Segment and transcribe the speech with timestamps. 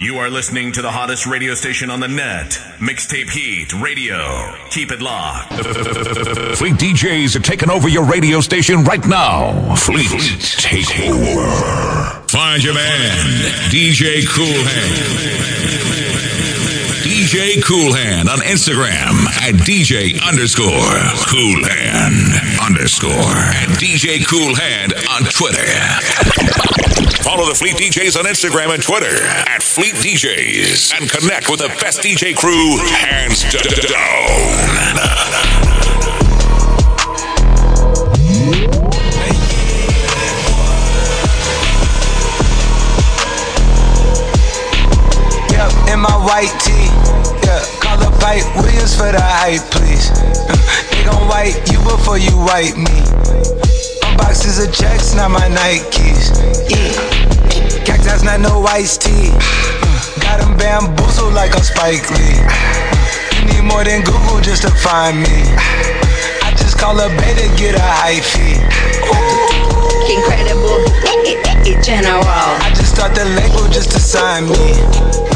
[0.00, 4.54] You are listening to the hottest radio station on the net, Mixtape Heat Radio.
[4.70, 5.52] Keep it locked.
[5.52, 9.74] Fleet DJs are taking over your radio station right now.
[9.74, 10.08] Fleet,
[10.40, 11.48] take over.
[12.28, 13.26] Find your man,
[13.72, 16.07] DJ Koolhand.
[17.28, 20.64] DJ Koolhand on Instagram at DJ underscore
[21.28, 25.68] Koolhand underscore and DJ Koolhand on Twitter.
[27.22, 29.14] Follow the Fleet DJs on Instagram and Twitter
[29.46, 33.68] at Fleet DJs and connect with the best DJ crew hands down.
[45.92, 46.97] In my white tee.
[48.28, 50.12] Yeah, call up Hype Williams for the hype, please.
[50.92, 53.00] they gon' wipe you before you wipe me.
[54.04, 56.36] Unboxes of checks, not my Nikes.
[56.68, 57.84] Yeah.
[57.84, 59.32] Cactus, not no iced tea.
[60.20, 62.44] Got them bamboozled like a Spike Lee.
[63.38, 65.28] You need more than Google just to find me.
[66.44, 68.58] I just call a beta, get a high fee.
[70.12, 70.84] Incredible,
[71.82, 72.24] general.
[72.24, 75.27] I just thought the label just to sign me.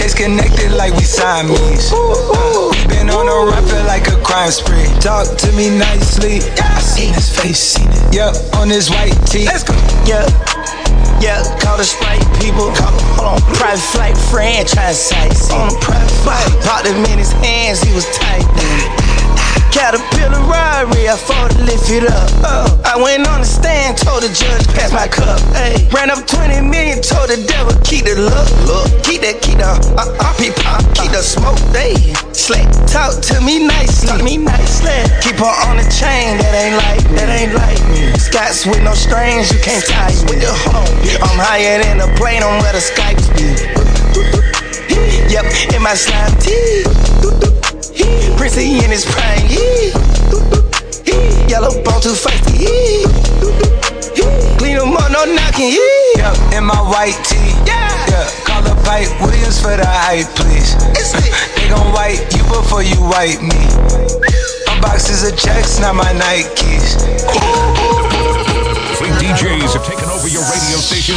[0.00, 1.92] Chase connected like we Siamese.
[1.92, 4.88] Uh, been on a run, feel like a crime spree.
[4.98, 6.40] Talk to me nicely.
[6.56, 8.14] I seen his face, seen it.
[8.14, 9.44] Yep, on his white tee.
[9.44, 9.74] Let's go.
[10.08, 10.24] Yeah,
[11.20, 12.72] yeah, call the sprite people.
[12.72, 13.40] Call hold on.
[13.52, 15.52] Private flight franchise sites.
[15.52, 16.48] On a private flight.
[16.64, 18.48] Popped him in his hands, he was tight.
[19.70, 22.30] Caterpillar Rari, I fought to lift it up.
[22.42, 25.38] Oh, I went on the stand, told the judge, pass my cup.
[25.54, 29.62] Hey, ran up 20 million, told the devil, keep the look, look, keep that, keep
[29.62, 31.94] the, uh, uh, peep, pop, keep the smoke, hey.
[32.34, 32.66] slack.
[32.90, 34.90] talk to me nicely, talk me nicely.
[35.22, 38.10] Keep her on the chain, that ain't like, that ain't like me.
[38.18, 40.42] Scots with no strings, you can't tie me.
[41.22, 43.54] I'm higher than a plane on where the Skypes be.
[45.30, 45.46] Yep,
[45.78, 47.59] in my slime tee.
[48.36, 49.46] Prissy in his prime.
[51.48, 52.66] Yellow bone too feisty.
[54.58, 55.76] Clean them up, no knocking.
[56.16, 57.52] Yep, in my white tee.
[57.66, 58.28] Yeah, yeah.
[58.44, 60.76] call up Hype Williams for the hype, please.
[61.56, 63.60] they gon' wipe you before you wipe me.
[64.70, 67.02] Unboxes of checks, not my Nikes.
[68.96, 71.16] Fleet DJs have taken over your radio station.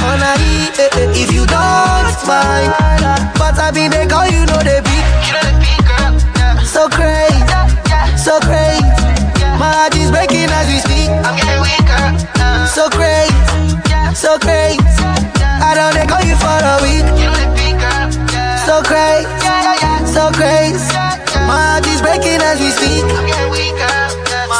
[0.00, 2.70] Eh, eh, if you don't mind,
[3.34, 5.02] but I be they call you know they beat.
[6.62, 7.42] So crazy,
[8.14, 8.86] so crazy.
[9.58, 11.10] My heart is breaking as we speak.
[11.26, 12.14] I'm getting weaker.
[12.70, 13.34] So crazy,
[14.14, 14.78] so crazy.
[15.42, 17.02] I don't they call you for a week.
[18.70, 19.26] So crazy,
[20.06, 20.78] so crazy.
[21.42, 23.02] My heart is breaking as we speak.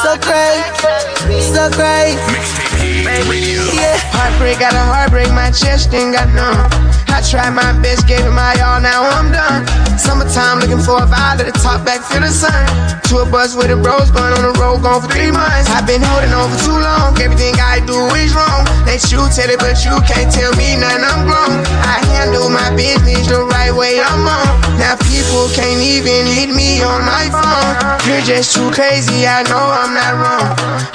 [0.02, 2.18] So crazy, so crazy.
[3.78, 3.98] Yeah.
[4.10, 6.58] Heartbreak got a heartbreak, my chest ain't got none.
[7.08, 9.66] I tried my best, gave it my all, now I'm done.
[9.98, 12.66] Summertime looking for a vibe, let the top back, feel the sun.
[13.10, 15.70] To a bus with a rose bun on the road, gone for three months.
[15.70, 18.66] I've been holding on for too long, everything I do is wrong.
[18.86, 21.58] Let you tell it, but you can't tell me nothing, I'm grown.
[21.82, 24.78] I handle my business the right way, I'm on.
[24.78, 27.74] Now people can't even hit me on my phone.
[28.06, 30.46] You're just too crazy, I know I'm not wrong.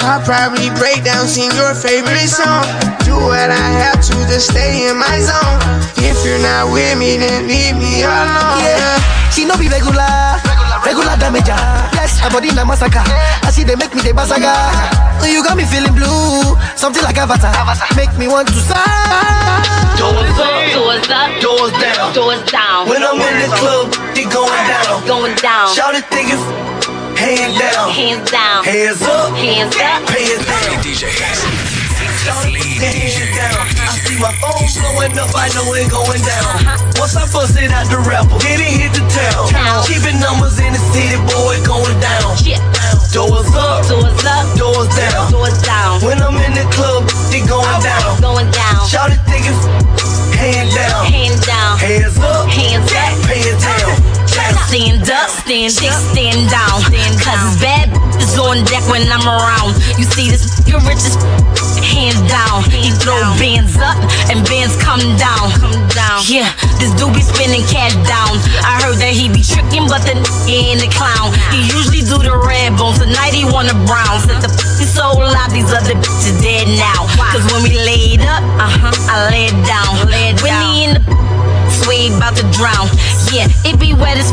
[0.08, 2.64] I'll probably break down, sing your favorite song.
[3.06, 5.60] Do what I have to to stay in my zone.
[6.02, 8.60] If you're not with me, then leave me alone.
[8.64, 10.40] Yeah, she no be regular,
[10.86, 11.48] regular damage.
[11.98, 13.04] Yes, her body na massacre.
[13.44, 14.54] I see they make me the basaga.
[15.24, 17.52] You got me feeling blue, something like Avatar.
[17.96, 18.82] Make me want to sigh.
[19.98, 22.14] Doors up, doors up, Doors down.
[22.14, 22.90] doors down.
[22.90, 25.06] When I'm in the club, they going down.
[25.08, 25.74] Going down.
[25.74, 26.38] Shout it, thinking,
[27.16, 28.64] hands down, Hands down.
[28.66, 30.10] hands up, Hands up.
[30.10, 30.46] hands
[31.70, 31.73] down.
[32.24, 33.68] Down.
[33.84, 36.64] I see my phone blowing up, I know it going down.
[36.96, 39.52] Once I bust it out the rapper, then it hit the town.
[39.84, 42.32] Keeping numbers in the city, boy, going down.
[43.12, 44.46] Doors up, Doors up.
[44.56, 45.32] doors down.
[45.36, 46.00] Doors down.
[46.00, 48.16] When I'm in the club, they going oh, down.
[48.24, 48.88] Going down.
[48.88, 49.60] Shout it, thinking,
[50.40, 51.76] hand down, Hands down.
[51.76, 53.20] hands up, Hands up.
[53.28, 54.14] hands down.
[54.72, 56.82] Stand up, stand, stand, stand down.
[57.20, 59.76] Cause bad is on deck when I'm around.
[60.00, 61.20] You see this nigga rich as
[61.84, 62.64] hands down.
[62.72, 64.00] He throw bands up
[64.32, 65.52] and bands come down.
[65.60, 66.24] Come down.
[66.26, 66.50] Yeah,
[66.80, 68.40] this dude be spinning cash down.
[68.64, 70.16] I heard that he be tricking, but the
[70.48, 71.36] ain't a clown.
[71.52, 72.96] He usually do the red bone.
[72.96, 74.24] Tonight he want a brown.
[74.24, 77.06] Said the f***ing soul out, these other bitches dead now.
[77.32, 80.08] Cause when we laid up, uh huh, I laid down.
[80.08, 81.04] Laid when he in the
[81.84, 82.88] sway about to drown.
[83.34, 84.32] Yeah, it be wet as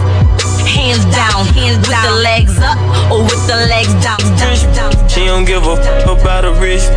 [0.66, 2.78] hands down, hands with the legs up
[3.10, 4.18] or with the legs down.
[4.36, 5.08] down, down.
[5.08, 6.90] She don't give a f about a risk.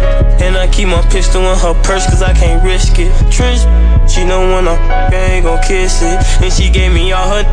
[0.43, 3.11] And I keep my pistol in her purse cause I can't risk it.
[3.31, 3.61] Trench,
[4.09, 4.75] she know when I
[5.13, 6.19] ain't gon' kiss it.
[6.43, 7.43] And she gave me all her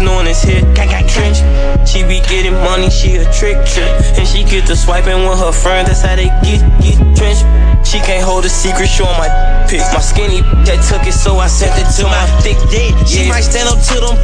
[0.00, 0.64] knowing it's hit.
[0.78, 1.38] I got trench,
[1.88, 3.90] she be getting money, she a trick trick.
[4.18, 7.42] And she get to swiping with her friends, that's how they get, get trench.
[7.84, 9.28] She can't hold a secret, showing my
[9.68, 9.84] pic.
[9.92, 12.96] My skinny that took it, so I sent it to my thick dick.
[13.04, 14.16] She might stand up to them,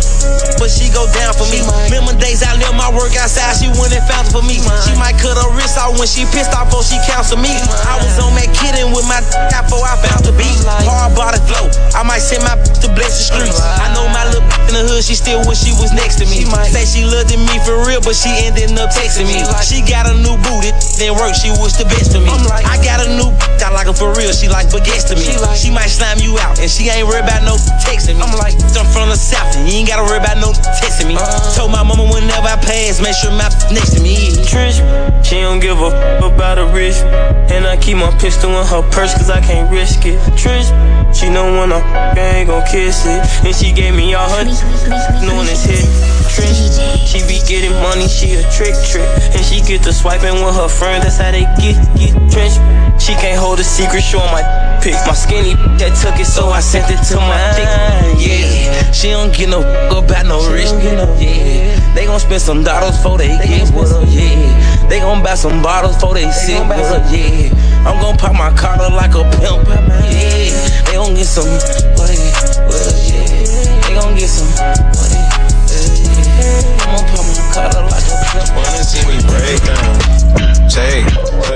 [0.57, 1.61] but she go down for me.
[1.93, 4.57] Remember days I live my work outside, she went and found for me.
[4.89, 7.53] She might cut her wrist out when she pissed off, before she counsel me.
[7.85, 9.21] I was on that kidding with my
[9.69, 10.57] before I found the beat.
[10.89, 13.61] Hard body flow, I might send my to bless the streets.
[13.61, 16.49] I know my little in the hood, she still wish she was next to me.
[16.73, 19.45] Say she loved me for real, but she ended up texting me.
[19.61, 22.33] She got a new booty, then work, she was the best for me.
[22.49, 23.29] I got a new
[23.65, 25.29] I like her for real, she like baguettes to me.
[25.57, 28.23] She might slam you out, and she ain't worried about no texting me.
[28.23, 31.17] I'm like, I'm from the south, and you ain't gotta worry about no texting me.
[31.17, 31.57] Uh-huh.
[31.57, 34.33] Told my mama whenever I pass, make sure my next to me.
[34.49, 34.81] Trench,
[35.27, 37.05] she don't give a f about a risk.
[37.53, 40.17] And I keep my pistol in her purse, cause I can't risk it.
[40.37, 40.69] Trench,
[41.17, 41.81] she know when I
[42.17, 43.21] ain't gon' kiss it.
[43.45, 44.45] And she gave me all her
[45.25, 45.85] knowing it's hit.
[46.33, 46.77] Trench,
[47.09, 49.09] she be getting money, she a trick trick.
[49.35, 52.57] And she get to swiping with her friends, that's how they get, get trench.
[52.99, 54.43] She can't hold a secret, showing my
[54.83, 54.95] pic.
[55.07, 57.69] My skinny that took it, so I sent it to my thick.
[58.21, 59.61] Yeah, she don't get no
[59.97, 60.69] about no rich.
[60.83, 64.05] Yeah, they gon' spend some dollars for they get with her.
[64.05, 67.01] Yeah, they gon' buy some bottles for they sit with her.
[67.09, 67.55] Yeah,
[67.89, 69.67] I'm gon' pop my collar like a pimp.
[69.69, 70.53] Yeah,
[70.85, 71.49] they gon' get some
[71.97, 72.19] money
[72.67, 72.97] with her.
[73.09, 75.23] Yeah, they gon' get some What money.
[75.71, 78.49] Yeah, I'm gon' pop my collar like a pimp.
[78.57, 79.95] Wanna see me break down?
[80.69, 81.09] Take,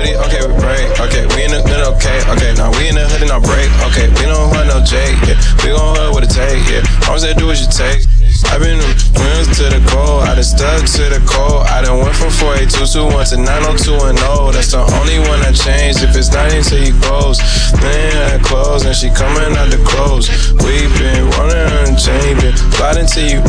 [0.02, 3.04] it, okay, we break, okay, we in the hood, okay, okay, now we in the
[3.04, 6.24] hood and I break, okay, we don't want no Jake, yeah, we gon' hood with
[6.24, 8.08] a take, yeah, all that do is you take.
[8.50, 8.80] I've been
[9.14, 11.66] friends to the cold, I done stuck to the cold.
[11.68, 14.50] I done went from 48221 to 902 and 0.
[14.50, 16.02] That's the only one that changed.
[16.02, 17.38] If it's not until you close,
[17.78, 20.28] man, I close and she coming out the clothes.
[20.64, 23.40] We been running unchanging, plotting till you.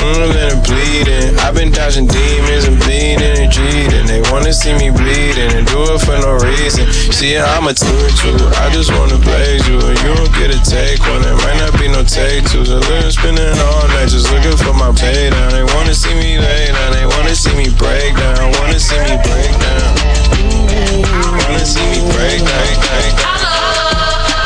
[0.00, 1.36] Mm, and bleeding.
[1.44, 4.06] I've been dodging demons and bleeding and treating.
[4.08, 6.88] They wanna see me bleeding and do it for no reason.
[7.12, 8.32] See, I'm a teacher.
[8.56, 9.76] I just wanna blaze you.
[9.76, 11.20] And you don't get a take one.
[11.20, 12.64] There might not be no take two.
[12.64, 15.52] So they're spinning all night just looking for my pay down.
[15.52, 16.96] They wanna see me lay down.
[16.96, 18.56] They wanna see me break down.
[18.56, 19.92] Wanna see me break down.
[21.44, 22.80] Wanna see me break down.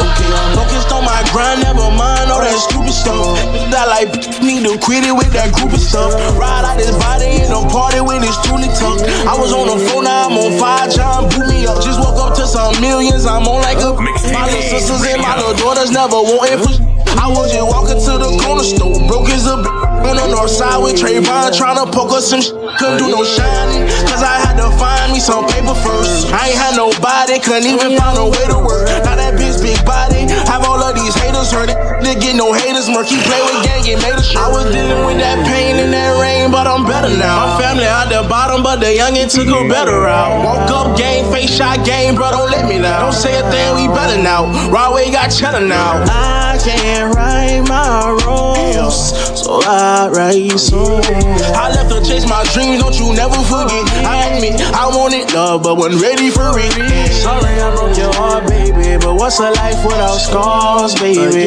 [0.03, 3.37] Okay, I'm focused on my grind, never mind that stupid stuff.
[3.73, 4.13] That like
[4.45, 6.13] need to quit it with that group of stuff.
[6.37, 9.01] Ride out this body and don't party when it's truly tough.
[9.27, 11.81] I was on the phone, now I'm on fire, John boot me up.
[11.81, 13.97] Just woke up to some millions, I'm on like a.
[14.31, 16.75] My little sisters and my little daughters never wanting for.
[17.17, 20.51] I was just walking to the corner store, broke as a bitch on the north
[20.51, 24.37] side with Trayvon trying to poke us some sh- Couldn't do no shining, cause I
[24.45, 26.29] had to find me some paper first.
[26.29, 28.85] I ain't had nobody, couldn't even find a way to work.
[29.07, 32.21] Now that bitch big body, have all of these haters hurt it.
[32.21, 34.39] Get no haters, murky play with gang, get made a shirt.
[34.39, 37.59] I was dealing with that pain and that rain, but I'm better now.
[37.59, 40.45] My family out the bottom, but the youngin' took a better route.
[40.45, 43.03] Woke up, game, face shot, game, bro, don't let me now.
[43.03, 44.47] Don't say a thing, we better now.
[44.71, 46.05] Broadway got cheddar now.
[46.07, 51.11] I can't write my rules, so I write songs.
[51.51, 53.83] I left to chase my dreams, don't you never forget.
[54.07, 57.11] I admit I wanted love, but wasn't ready for it.
[57.11, 61.34] Sorry I broke your heart, baby, but what's a life without scars, baby?
[61.35, 61.41] Who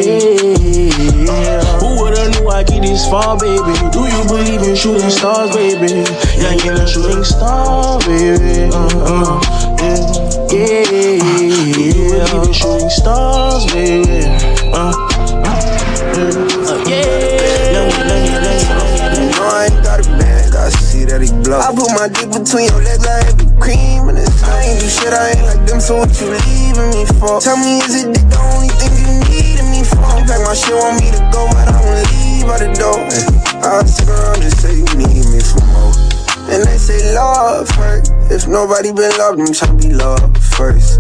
[2.02, 3.72] would've knew I get this far, baby?
[3.96, 6.04] Do you believe in shooting stars, baby?
[6.36, 8.68] Yeah, in a shooting star, baby.
[8.68, 9.40] Uh, uh,
[10.52, 12.28] yeah, yeah, yeah.
[12.28, 14.28] Believe in shooting stars, baby.
[14.76, 14.92] Uh,
[16.12, 17.38] uh, yeah.
[19.40, 21.60] I ain't got a bag, I see that he blow.
[21.60, 24.90] I put my dick between your legs, I have cream and it's I ain't do
[24.90, 27.40] shit, I ain't like them, so what you leaving me for?
[27.40, 29.47] Tell me, is it dick the only thing you need me for?
[30.28, 33.00] Pack my shit, want me to go, but I don't leave out the door.
[33.64, 35.96] I'll stick around, just say you need me for more.
[36.52, 38.12] And they say love hurt.
[38.28, 41.00] If nobody been loved, I'm tryna be loved first.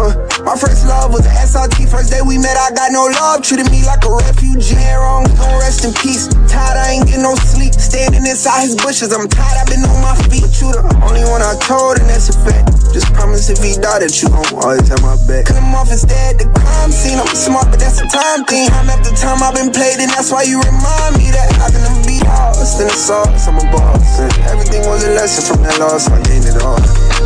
[0.00, 0.16] Uh,
[0.48, 1.92] my first love was a SRT.
[1.92, 3.44] First day we met, I got no love.
[3.44, 4.80] Treated me like a refugee.
[4.96, 6.28] Wrong, don't rest in peace.
[6.48, 7.76] Tired, I ain't getting no sleep.
[7.76, 10.48] Standing inside his bushes, I'm tired, I've been on my feet.
[10.56, 12.83] You the only one I told, and that's a fact.
[12.94, 15.50] Just promise if he die that you gon' always have my back.
[15.50, 17.18] Cut him off instead, the crime scene.
[17.18, 18.70] I'm smart, but that's a time thing.
[18.70, 21.82] Time after time I've been played, and that's why you remind me that I can
[22.06, 23.50] be lost in the sauce.
[23.50, 24.22] I'm a boss.
[24.22, 26.06] And everything was a lesson from that loss.
[26.06, 26.78] I gained it all.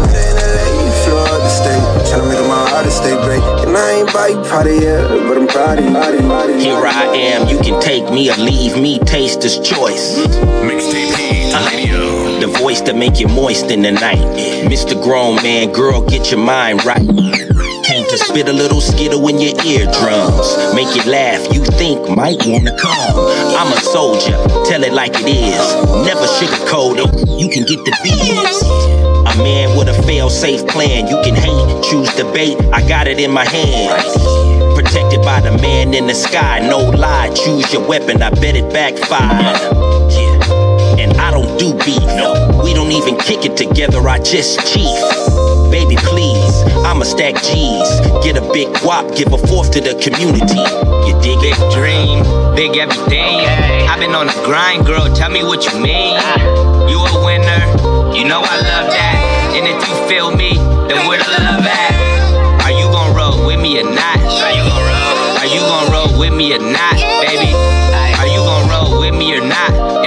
[0.09, 1.85] Met her in LA, flew out the state.
[2.09, 2.97] Tryna make it my heart day.
[3.05, 3.45] stay great.
[3.69, 6.65] And I ain't body potty yet, but I'm proud of you.
[6.65, 10.17] Here I am, you can take me or leave me, taster's choice.
[10.65, 11.69] Mixtape Heat uh-huh.
[11.77, 12.08] Radio.
[12.39, 14.23] The voice that make you moist in the night.
[14.71, 14.95] Mr.
[15.03, 17.03] Grown Man, girl, get your mind right.
[17.83, 20.47] Came to spit a little skittle in your eardrums.
[20.73, 23.19] Make you laugh, you think might wanna come.
[23.59, 24.39] I'm a soldier,
[24.71, 25.67] tell it like it is.
[26.07, 28.63] Never sugarcoat it, you can get the biz.
[29.27, 31.09] A man with a fail safe plan.
[31.09, 32.57] You can hate, choose debate.
[32.73, 34.15] I got it in my hands.
[34.79, 36.61] Protected by the man in the sky.
[36.61, 38.23] No lie, choose your weapon.
[38.23, 40.08] I bet it backfired.
[41.39, 42.03] Don't do beef.
[42.19, 42.35] No.
[42.65, 44.03] We don't even kick it together.
[44.09, 44.99] I just chief.
[45.71, 46.51] Baby, please,
[46.83, 47.87] I'ma stack G's.
[48.27, 50.59] Get a big wop, give a fourth to the community.
[51.07, 51.55] You dig it?
[51.55, 52.27] Big dream,
[52.59, 53.47] big everything.
[53.87, 55.07] I've been on the grind, girl.
[55.15, 56.19] Tell me what you mean.
[56.19, 56.43] Ah.
[56.91, 57.63] You a winner,
[58.19, 59.55] you know I love that.
[59.55, 60.59] And if you feel me,
[60.91, 62.67] then where the love at?
[62.67, 64.19] Are you gon' roll with me or not?
[64.19, 65.39] Are you gon' roll?
[65.39, 67.88] Are you gon' roll with me or not, baby?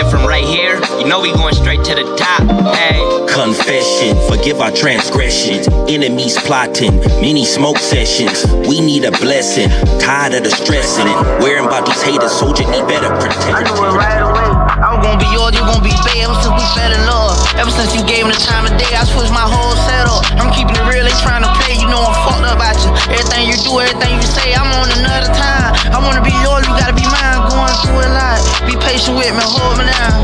[0.01, 2.41] And from right here, you know we going straight to the top.
[2.73, 2.97] Hey.
[3.29, 5.69] Confession, forgive our transgressions.
[5.85, 8.41] Enemies plotting, many smoke sessions.
[8.65, 9.69] We need a blessing,
[10.01, 11.17] tired of the stressing it.
[11.37, 13.53] Worrying about these haters, soldier need better protection.
[13.53, 14.49] I know it right away.
[14.81, 17.37] I'm gonna be yours, you gonna be bae ever since we fell in love.
[17.61, 20.25] Ever since you gave me the time of day, I switched my whole setup.
[20.41, 22.89] I'm keeping it real, they trying to play, you know I'm fucked up about you.
[23.13, 25.77] Everything you do, everything you say, I'm on another time.
[25.93, 28.41] I wanna be yours, you gotta be mine, going through it like.
[28.65, 30.23] Be patient with me, hold me I'm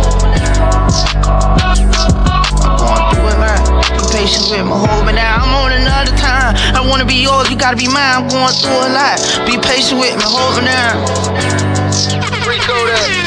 [2.77, 3.63] going through it like.
[3.91, 5.41] Be patient with me, hold me down.
[5.41, 6.55] I'm on another time.
[6.75, 9.19] I wanna be yours, you gotta be mine, I'm going through it like.
[9.45, 11.03] Be patient with me, hold me down.
[12.47, 13.26] Rico that.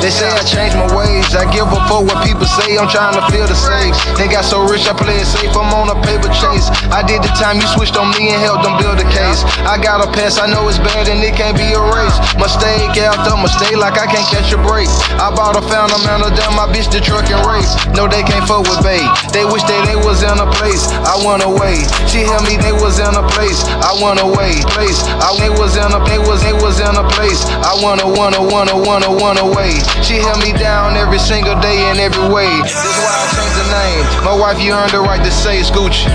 [0.00, 1.26] They say I changed my ways.
[1.34, 2.78] I give a fuck what people say.
[2.78, 3.92] I'm trying to feel the same.
[4.14, 5.50] They got so rich, I play it safe.
[5.52, 6.70] I'm on a paper chase.
[6.94, 9.42] I did the time you switched on me and helped them build a case.
[9.66, 12.22] I got a pass, I know it's bad and it can't be erased.
[12.38, 14.86] Mistake after mistake, like I can't catch a break.
[15.18, 17.74] I bought a found amount of damn, my bitch the truck and race.
[17.92, 19.04] No, they can't fuck with babe.
[19.34, 20.86] They wish that they was in a place.
[21.04, 21.84] I went away.
[22.06, 23.66] She held me, they was in a place.
[23.82, 24.62] I went away.
[24.72, 25.02] Place.
[25.18, 27.44] I they was in a they was they was in a place.
[27.66, 27.74] I
[28.06, 29.74] wanna wanna wanna wanna wanna way.
[30.02, 32.50] She held me down every single day in every way.
[32.62, 34.02] This why I changed the name.
[34.22, 36.06] My wife, you earned the right to say Scooch.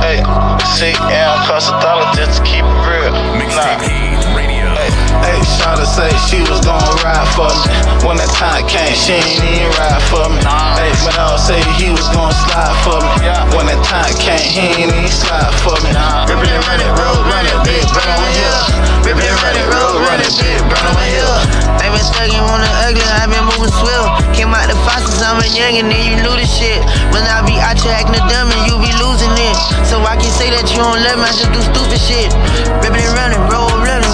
[0.00, 0.22] Hey,
[0.78, 3.12] see, yeah, I'm cosmetologist to keep it real.
[3.34, 4.70] Mixtape Heat Radio.
[5.20, 7.66] Hey, Shawty say she was gonna ride for me.
[8.06, 10.38] When that time came, she ain't even ride for me.
[10.78, 13.10] Hey, but I say he was gonna slide for me.
[13.58, 15.90] When that time came, he ain't even slide for me.
[16.30, 18.62] Rippin' and run it, road run it, big burn on here.
[19.02, 21.38] Rippin' and run it, road run it, big burn on here.
[21.78, 24.06] They been stuck in on the ugly, I been moving swift.
[24.34, 26.78] Came out the faucets, I'm a young and then you knew the shit.
[27.10, 29.56] When I be out here acting dumb and you be losing it.
[29.86, 32.30] So I can say that you don't love me, I just do stupid shit.
[32.82, 34.07] Rippin' and running, roll running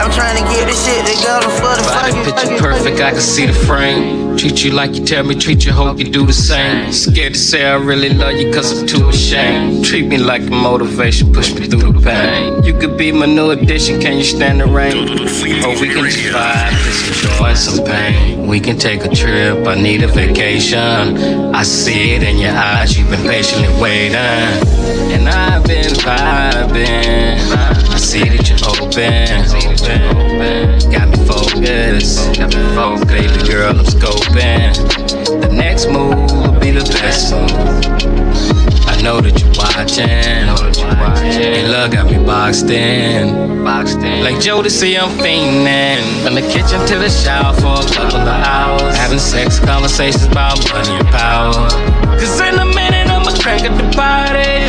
[0.00, 3.20] I'm trying to get this shit together for the Body fucking picture perfect, I can
[3.20, 4.34] see the frame.
[4.38, 6.90] Treat you like you tell me, treat you, hope you do the same.
[6.90, 9.84] Scared to say I really love you, cause I'm too ashamed.
[9.84, 12.64] Treat me like a motivation, push me through the pain.
[12.64, 14.96] You could be my new addition, can you stand the rain?
[14.96, 18.46] Or we can just vibe, just enjoy some pain.
[18.46, 21.54] We can take a trip, I need a vacation.
[21.54, 24.16] I see it in your eyes, you've been patiently waiting.
[24.16, 27.89] And I've been vibing.
[28.10, 29.38] See that you're open.
[30.90, 32.34] Got me focused.
[32.34, 33.06] Got me focused.
[33.06, 34.74] Baby girl, I'm scoping.
[35.40, 37.54] The next move will be the best move.
[38.90, 40.10] I know that you're watching.
[41.54, 43.62] Your love got me boxed in.
[43.62, 46.02] Like Jodeci, I'm fiending.
[46.24, 48.96] From the kitchen to the shower for a couple of hours.
[48.96, 51.70] Having sex conversations about money and power.
[52.18, 54.59] Cause in a minute, I'ma crank up the parties.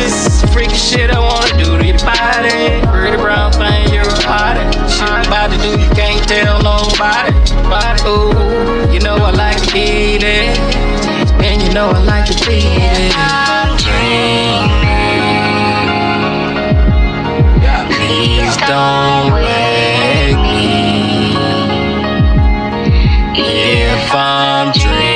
[0.52, 2.80] Freaky shit I wanna do to your body.
[2.92, 4.68] Pretty brown thing, you're a hottie.
[4.86, 7.32] Shit I'm about to do, you can't tell nobody.
[8.06, 10.58] Ooh, you know I like to eat it.
[11.42, 13.12] And you know I like to beat it.
[13.16, 14.68] I'm dreaming.
[17.88, 21.32] Please don't wake me
[23.72, 25.11] if I'm dreaming.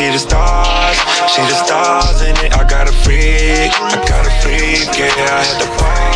[0.00, 0.96] See the stars,
[1.30, 2.56] see the stars in it.
[2.56, 5.12] I got a freak, I got a freak, yeah.
[5.12, 6.09] I had to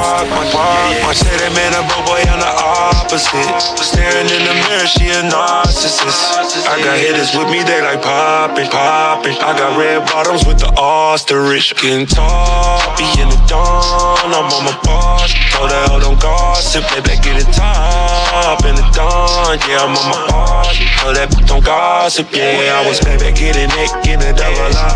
[0.00, 1.12] park, my park.
[1.12, 3.60] Said that man broke boy on the opposite.
[3.76, 6.64] Staring in the mirror, she a narcissist.
[6.64, 9.36] I got hitters with me, they like popping, popping.
[9.36, 11.76] I got red bottoms with the ostrich.
[11.76, 15.34] Getting toppy in the dawn, I'm on my boss.
[15.52, 19.58] Told her, oh, don't gossip, baby, get it top in the dawn.
[19.68, 20.78] Yeah, I'm on my boss.
[21.02, 22.80] Told that don't gossip, yeah.
[22.80, 24.94] I was baby, getting neck in the double up.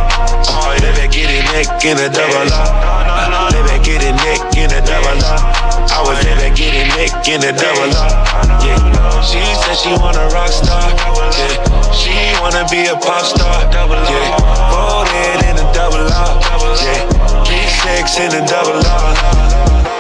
[0.49, 3.44] Oh, baby, getting neck in the double up.
[3.85, 5.45] Getting neck in the double up.
[5.93, 8.17] I was baby, getting neck in the double up.
[8.65, 8.81] Yeah,
[9.21, 10.89] she said she want a rock star.
[11.37, 13.61] Yeah, she wanna be a pop star.
[13.71, 14.41] Yeah,
[14.73, 16.41] voted in the double up.
[16.81, 19.94] Yeah, big sex in the double up.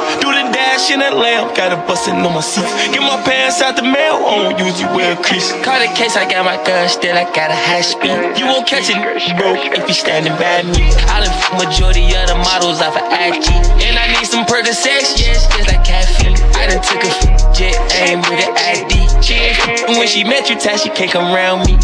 [0.75, 2.67] That lamp, got it bustin' on my seat.
[2.91, 5.55] Get my pants out the mail, I don't usually wear a crease.
[5.63, 8.35] Call the case, I got my gun, still I got a high speed.
[8.35, 8.99] You won't catch it,
[9.39, 10.91] bro, if you standing by me.
[11.15, 13.47] I done f- majority of the models off of IG.
[13.87, 16.35] And I need some Percocets, yes, just like caffeine.
[16.59, 19.07] I done took a f- jet aim with an ID.
[19.23, 21.79] She ain't f- when she met you, time she can't come around me.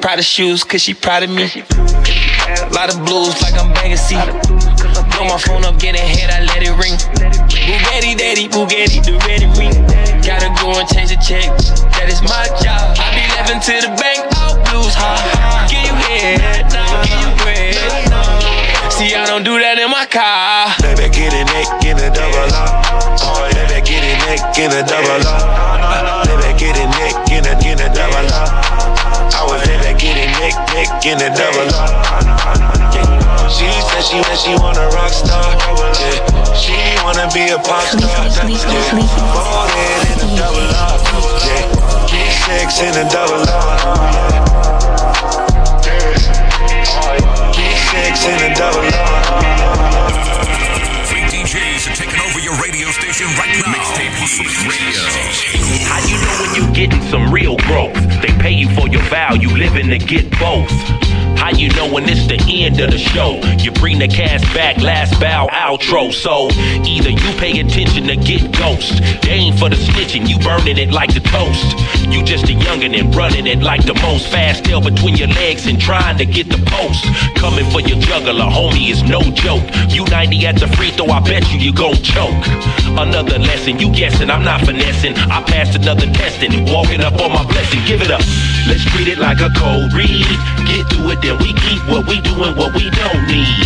[0.00, 1.44] Proud of shoes, cause she proud of me.
[1.44, 4.16] A lot of blues like I'm banging C.
[5.18, 6.94] Blow my phone up, get ahead, I let it ring.
[6.94, 9.74] Bugatti, daddy, Bugatti, the ready ring.
[10.22, 11.50] Gotta go and change the check,
[11.98, 12.94] that is my job.
[12.94, 15.18] I be laughing to the bank, out blues, huh?
[15.66, 17.74] Give you head, give you bread.
[18.94, 20.70] See, I don't do that in my car.
[20.86, 22.78] Baby, get it neck in the double up.
[23.58, 26.30] Baby, get it neck in the double up.
[26.30, 28.54] Baby, get it neck in the in the double up.
[29.34, 31.90] I was baby, get it neck neck in the double up.
[32.94, 33.17] Yeah.
[33.48, 35.40] She said she said she want a rock star.
[35.98, 36.54] Yeah.
[36.54, 38.28] She wanna be a pop star.
[38.46, 38.52] Yeah.
[39.32, 41.00] Voted in the double up.
[41.44, 41.64] Yeah.
[42.12, 43.88] Big sex in the double up.
[45.84, 46.12] Yeah.
[47.56, 50.67] Big sex in the double up.
[53.18, 53.72] Station right now.
[53.72, 55.02] Mixtape Radio.
[55.88, 57.94] How you know when you getting some real growth?
[58.22, 60.70] They pay you for your value, living to get both.
[61.38, 63.40] How you know when it's the end of the show?
[63.58, 66.12] You bring the cash back, last bow, outro.
[66.12, 66.48] So
[66.84, 69.00] either you pay attention to get ghost.
[69.22, 71.78] They ain't for the snitching, you burning it like the toast.
[72.12, 75.66] You just a youngin' and running it like the most fast tail between your legs
[75.66, 77.04] and trying to get the post.
[77.36, 79.64] Coming for your juggler, homie, is no joke.
[79.88, 82.44] You 90 at the free throw, I bet you you gon' choke.
[83.08, 85.16] Another lesson, you guessing, I'm not finessing.
[85.16, 87.80] I passed another testing, walking up on my blessing.
[87.86, 88.20] Give it up.
[88.68, 90.28] Let's treat it like a cold read.
[90.68, 93.64] Get to it, then we keep what we doing, what we don't need.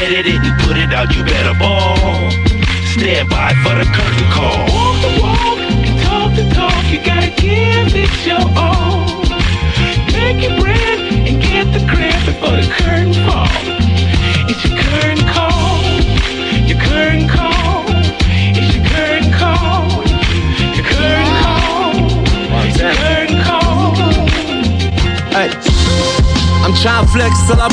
[0.00, 2.32] Edit it and put it out, you better ball.
[2.96, 4.64] Stand by for the curtain call.
[4.72, 6.82] Walk the walk and talk the talk.
[6.88, 9.20] You gotta give it your all.
[10.16, 13.52] Make your bread and get the credit before the curtain fall.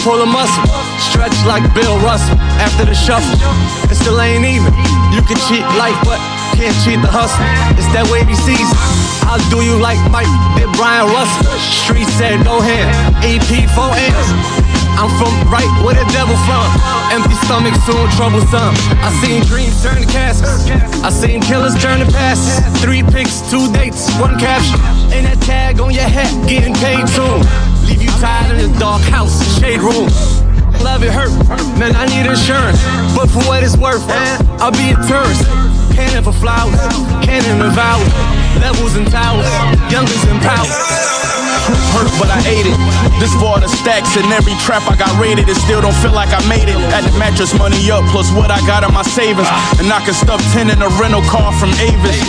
[0.03, 0.63] Pull a muscle.
[1.11, 3.35] Stretch like Bill Russell after the shuffle.
[3.91, 4.71] It still ain't even.
[5.11, 6.19] You can cheat life, but
[6.55, 7.43] can't cheat the hustle.
[7.75, 8.79] It's that wavy season.
[9.27, 11.51] I'll do you like Mike did Bryon Russell.
[11.83, 12.87] Street said no hand.
[13.27, 13.43] EP
[13.75, 14.29] 4 M's.
[14.95, 16.67] I'm from right where the devil from.
[17.11, 18.75] Empty stomach, soon troublesome.
[19.03, 20.67] I seen dreams turn to caskets.
[21.03, 22.63] I seen killers turn to passes.
[22.83, 24.79] Three pics, two dates, one caption.
[25.11, 27.43] And that tag on your hat, getting paid soon.
[27.89, 30.05] Leave you tied in the dark house, shade room.
[30.85, 31.33] Love it hurt,
[31.79, 31.95] man.
[31.95, 32.77] I need insurance,
[33.17, 35.43] but for what it's worth, man, I'll be a tourist.
[35.95, 36.79] Cannon for flowers,
[37.25, 38.13] cannon of hours,
[38.61, 39.49] levels and towers,
[39.91, 41.48] youngers and power.
[41.93, 42.77] Hurt, but I ate it.
[43.19, 45.49] This for the stacks and every trap I got raided.
[45.49, 46.79] It still don't feel like I made it.
[46.95, 49.49] At the mattress, money up, plus what I got in my savings.
[49.77, 52.19] And I can stuff 10 in a rental car from Avis.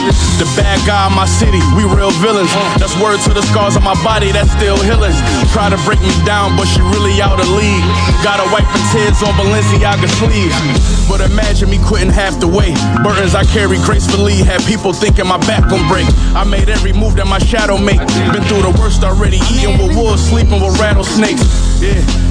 [0.43, 2.51] The bad guy in my city, we real villains.
[2.81, 5.15] That's word to the scars on my body, that's still healing.
[5.55, 7.87] Try to break me down, but she really out of league.
[8.27, 10.59] Gotta wipe the tears on Balenciaga sleeves.
[11.07, 12.75] But imagine me quitting half the way.
[13.03, 16.07] Burdens I carry gracefully, had people thinking my back gon' break.
[16.35, 18.03] I made every move that my shadow make.
[18.35, 21.81] Been through the worst already, eating with wolves, sleeping with rattlesnakes.
[21.81, 22.30] Yeah.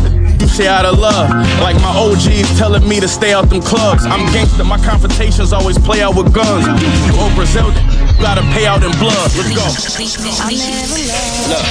[0.55, 4.05] Say out of love, like my OGs telling me to stay out them clubs.
[4.05, 6.65] I'm gangster, my confrontations always play out with guns.
[7.07, 9.27] You old Brazil, you gotta pay out in blood.
[9.35, 9.67] Let's go.
[11.51, 11.65] Look,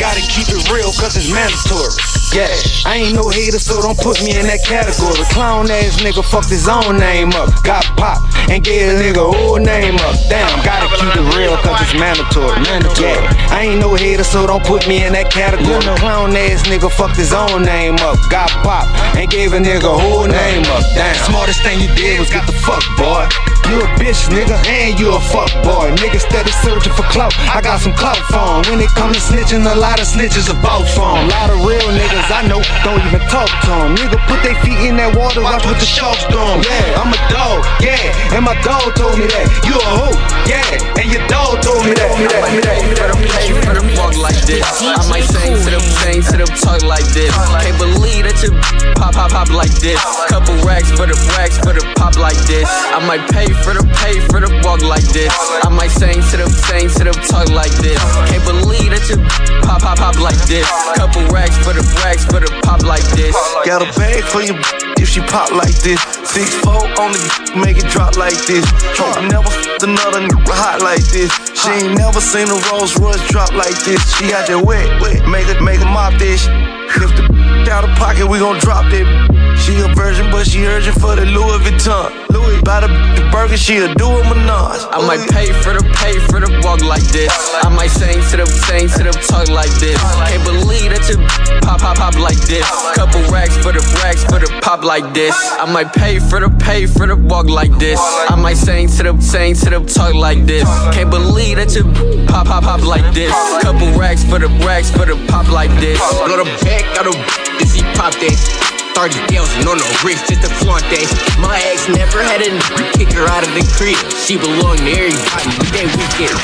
[0.00, 1.92] gotta keep it real cause it's mandatory.
[2.32, 2.48] Yeah,
[2.88, 5.20] I ain't no hater, so don't put me in that category.
[5.32, 7.52] Clown ass nigga fucked his own name up.
[7.62, 10.14] Got pop and and gave a nigga old name up.
[10.28, 12.60] Damn, gotta keep it real, cause it's mandatory.
[12.62, 13.08] mandatory.
[13.08, 15.82] Yeah, I ain't no hater, so don't put me in that category.
[15.98, 18.16] Clown ass nigga fucked his own name up.
[18.30, 20.84] Got pop and gave a nigga whole name up.
[20.94, 23.28] Damn, smartest thing you did was get the fuck, boy.
[23.70, 25.94] You a bitch, nigga, and you a fuck boy.
[25.96, 27.32] Nigga steady searching for clout.
[27.54, 28.62] I got some clout for 'em.
[28.68, 30.60] When it come to snitching, a lot of snitches are
[30.94, 31.24] for 'em.
[31.24, 33.96] A lot of real niggas I know don't even talk to 'em.
[33.96, 36.38] Nigga put their feet in that water, watch what the sharks do.
[36.38, 39.46] Yeah, I'm a dog, yeah, and my dog told me that.
[39.64, 42.10] You a hoe, yeah, and your dog told me that.
[42.12, 44.64] I might pay for the pay for the walk like this.
[44.82, 47.32] I might sing to them, sing to them, talk like this.
[47.32, 48.54] Can't believe that you
[48.94, 49.98] pop, pop, pop like this.
[50.30, 52.70] Couple racks for the racks for the pop like this.
[52.70, 55.34] I might pay for the pay for the walk like this.
[55.66, 57.98] I might sing to them, sing to them, talk like this.
[58.30, 59.18] Can't believe that you
[59.66, 60.66] pop, pop, pop like this.
[60.94, 63.34] Couple racks for the racks for the pop like this.
[63.66, 64.54] Got a bag for you
[65.02, 65.98] if she pop like this.
[66.22, 67.22] Six four on the
[67.58, 68.62] make it drop like this.
[68.94, 71.34] Hope never f***ed another nigga hot like this.
[71.58, 73.98] She ain't never seen a Rolls Royce drop like this.
[74.14, 76.46] She got that wet, wet, make it, make it mop this.
[76.94, 79.31] If the out of pocket, we gon' drop that.
[79.62, 82.10] She a virgin, but she urgent for the Louis Vuitton.
[82.34, 84.82] Louis, by the, the burger, she a do a menage.
[84.90, 87.30] I might pay for the pay for the walk like this.
[87.62, 89.94] I might sing to them, sing to them, talk like this.
[90.26, 91.14] Can't believe that you
[91.62, 92.66] pop, pop, pop like this.
[92.98, 95.30] Couple racks for the racks for the pop like this.
[95.54, 98.00] I might pay for the pay for the walk like this.
[98.02, 100.66] I might sing to them, sing to them, talk like this.
[100.90, 101.86] Can't believe that you
[102.26, 103.30] pop, pop, pop like this.
[103.62, 106.02] Couple racks for the racks for the pop like this.
[106.26, 107.14] Blow the back out of
[107.62, 108.71] this, he pop that.
[108.94, 111.08] 30,000 on the wrist just to flaunt that.
[111.40, 113.96] My ex never had a nigga kick her out of the crib.
[114.20, 116.34] She belonged to everybody, but then we get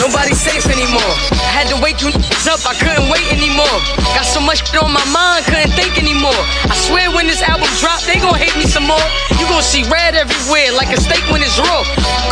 [0.00, 1.14] Nobody safe anymore.
[1.36, 2.08] I had to wake you
[2.48, 3.76] up, I couldn't wait anymore.
[4.16, 6.38] Got so much on my mind, couldn't think anymore.
[6.70, 9.06] I swear when this album drop, they gon' hate me some more.
[9.36, 11.82] You gon' see red everywhere, like a steak when it's raw.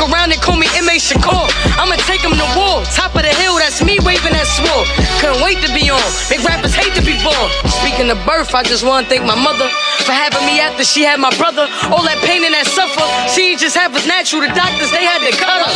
[0.00, 0.96] Go around and call me M.A.
[0.96, 1.50] Shakur.
[1.76, 2.80] I'ma take them to war.
[2.94, 4.86] Top of the hill, that's me waving that sword.
[5.20, 6.02] Couldn't wait to be on.
[6.30, 7.48] Big rappers hate to be born.
[7.82, 9.68] Speaking of birth, I just wanna thank my mother
[10.06, 11.68] for having me after she had my brother.
[11.90, 14.42] All that pain and that suffer, she just have was natural.
[14.42, 15.72] The doctors, they had to cut her.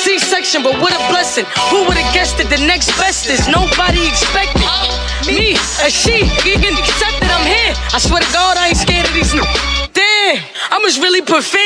[0.00, 1.44] C-section, but what a blessing.
[1.68, 4.64] Who would've guessed that the next best is nobody expected?
[5.28, 5.52] Me,
[5.84, 7.74] a she, even accepted I'm here.
[7.92, 10.38] I swear to God, I ain't scared of these n- Damn,
[10.70, 11.20] I must really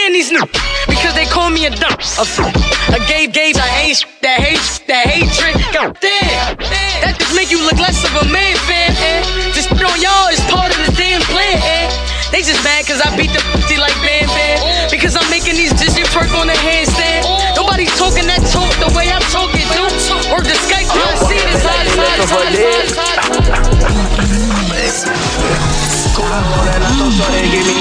[0.07, 0.41] in these n-
[0.89, 2.01] because they call me a dump.
[2.17, 2.41] A, f-
[2.89, 5.55] a gay gay, I ain't sh- that hate, sh- that hatred.
[5.75, 6.57] God damn,
[7.05, 8.97] that just make you look less of a man, fam.
[8.97, 9.53] Eh?
[9.53, 11.61] Just on y'all is part of the damn plan.
[11.61, 11.93] Eh?
[12.33, 14.91] They just mad cause I beat the pussy like Bam Bam.
[14.91, 17.29] Because I'm making these dishes work on the handstand.
[17.55, 19.93] Nobody's talking that talk the way I talk it, dude.
[20.33, 23.65] Work the Skype, I see this high, high, high, high,
[24.85, 25.74] Cool
[26.43, 27.79] on that, I told Shorty to give me.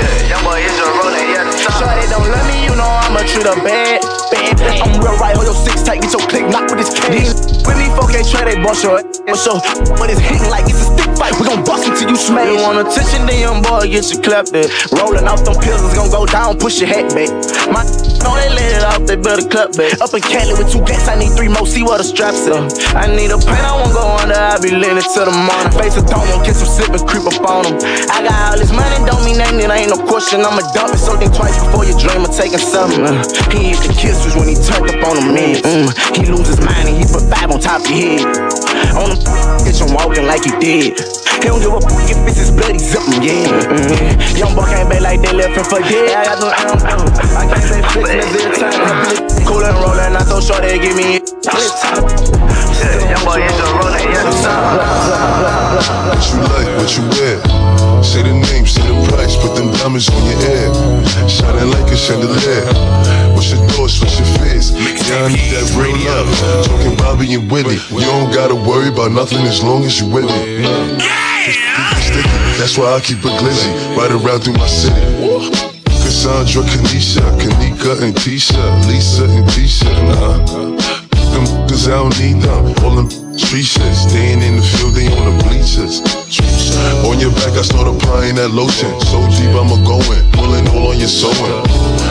[0.00, 1.44] Yeah, young boy is a rolling, yeah.
[1.76, 4.00] Shorty don't love me, you I'ma treat her bad.
[4.32, 7.34] Bad, I'm real right, hold your six tight, get your click knock with this cash.
[7.66, 9.40] With me, folk ain't try, they bust your ass.
[9.40, 9.60] So,
[9.98, 12.48] but it's hitting like it's a stick fight, we gon' bust until you smash.
[12.48, 14.68] You want attention, then young boy, get your clap there.
[14.96, 17.28] Rolling off them pills, it's gon' go down, push your hat back.
[17.68, 17.84] My
[18.22, 20.00] know they let it off, they better clap back.
[20.00, 22.54] Up in Cali with two gas, I need three more, see what the straps at.
[22.54, 25.72] Uh, I need a pen, I won't go under, I be leaning to the morning.
[25.76, 27.76] Face a dome, kiss some slip and creep up on them.
[28.12, 30.44] I got all this money, don't mean nothing, it ain't no question.
[30.44, 33.02] I'ma dump it, so think twice before you dream of taking something.
[33.02, 35.66] Uh, he used to kiss us when he turned up on the meds.
[35.66, 38.22] Mm, he lose his mind and he put five on top of your head.
[38.94, 39.18] On him,
[39.66, 40.94] get you walking like you did.
[40.94, 43.50] He don't give a fuck if it's his bloody something, yeah.
[43.50, 46.14] Mm, young boy can't be like they left him for dead.
[46.14, 47.10] I got no I don't know.
[47.34, 49.18] I can't say fixing this every time.
[49.50, 51.26] Cool and rolling, I so sure they give me it.
[51.42, 51.58] Yeah,
[53.10, 54.30] young boy is a rolling, yeah.
[56.06, 57.79] What you like, what you wear?
[58.02, 60.68] Say the name, say the price, put them diamonds on your ear.
[61.28, 62.64] Shining like a chandelier.
[63.34, 64.72] What's your thoughts, what's your fears?
[64.72, 66.26] Yeah, I need that real love.
[66.66, 67.78] Talking Bobby and Whitney.
[67.92, 70.64] You don't gotta worry about nothing as long as you with me.
[72.58, 75.00] That's why I keep a glizzy right around through my city.
[75.84, 80.36] Cassandra, Kanisha, Kanika, and Tisha, Lisa, and Tisha, nah.
[81.32, 82.74] Them cause I don't need them.
[82.84, 83.08] All them
[83.38, 83.94] street shit.
[83.94, 86.19] Staying in the field, they on the bleachers.
[86.30, 88.94] On your back, I start applying that lotion.
[89.10, 90.22] So deep, I'ma go in.
[90.30, 91.34] Pulling all on your sewing.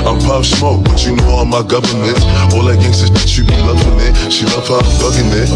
[0.04, 2.20] I'm pop smoke, but you know all my government.
[2.52, 4.12] All that gangsta shit, you be loving it.
[4.28, 5.48] She love how I'm bugging it.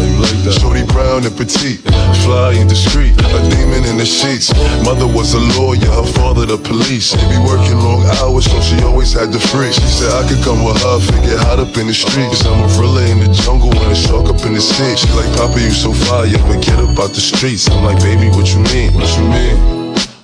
[0.48, 1.84] Shorty brown and petite,
[2.24, 3.12] fly and discreet.
[3.20, 4.48] A demon in the sheets.
[4.80, 7.12] Mother was a lawyer, her father the police.
[7.12, 9.72] They be working long hours, so she always had the free.
[9.72, 12.46] She said I could come with her, figure hot up in the streets.
[12.48, 14.96] I'm a gorilla in the jungle and a shark up in the sea.
[14.96, 17.68] She like, Papa, you so fire, but get up out the streets.
[17.68, 18.94] I'm like, baby, what you you mean?
[18.94, 19.56] What you mean?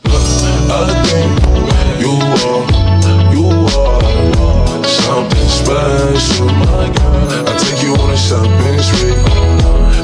[0.07, 0.23] Look,
[0.71, 0.95] other
[1.99, 2.15] you
[2.47, 2.63] are,
[3.35, 6.47] you are something special.
[6.47, 7.49] my girl.
[7.49, 9.17] I take you on a shopping spree,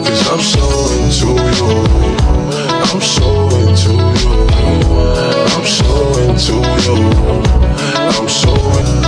[0.05, 0.67] cause I'm so
[0.99, 1.71] into you.
[2.91, 3.29] I'm so
[3.63, 4.35] into you.
[5.55, 5.89] I'm so
[6.27, 6.99] into you.
[7.95, 9.06] I'm so into you.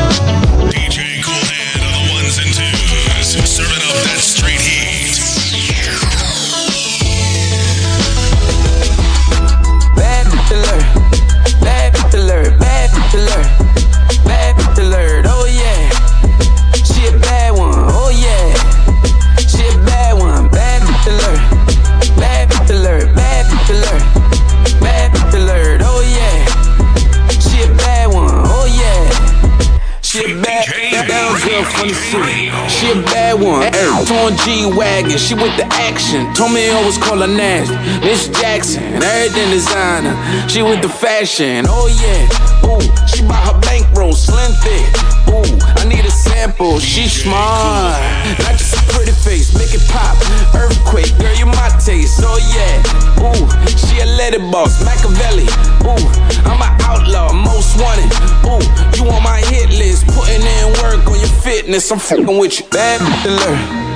[34.69, 35.19] G wagon.
[35.19, 36.33] She with the action.
[36.35, 37.75] Told me I call her nasty.
[38.05, 40.15] Miss Jackson, everything designer.
[40.49, 41.65] She with the fashion.
[41.69, 42.69] Oh yeah.
[42.69, 44.89] Ooh, she bought her bankroll, slim fit.
[45.29, 46.79] Ooh, I need a sample.
[46.79, 48.01] She smart.
[48.41, 50.17] Not just a pretty face, make it pop.
[50.55, 52.21] Earthquake, girl, you my taste.
[52.23, 53.25] Oh yeah.
[53.25, 53.45] Ooh,
[53.77, 55.49] she a lady boss, Machiavelli.
[55.87, 56.05] Ooh,
[56.45, 58.11] I'm an outlaw, most wanted.
[58.45, 58.63] Ooh,
[58.97, 61.91] you on my hit list, putting in work on your fitness.
[61.91, 63.89] I'm fucking with you, bad alert.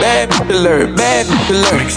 [0.00, 1.92] Bad alert, bad alert.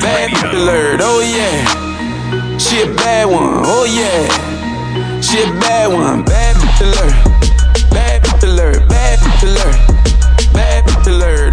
[0.00, 2.58] Bad alert, oh yeah.
[2.58, 4.28] She a bad one, oh yeah.
[5.22, 7.16] She a bad one, bad alert.
[7.90, 9.76] Bad alert, bad alert.
[10.52, 11.49] Bad alert,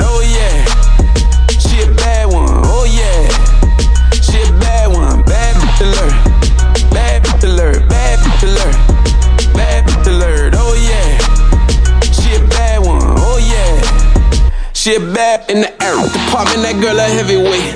[14.87, 17.75] She a bad in the air department, that girl a heavyweight.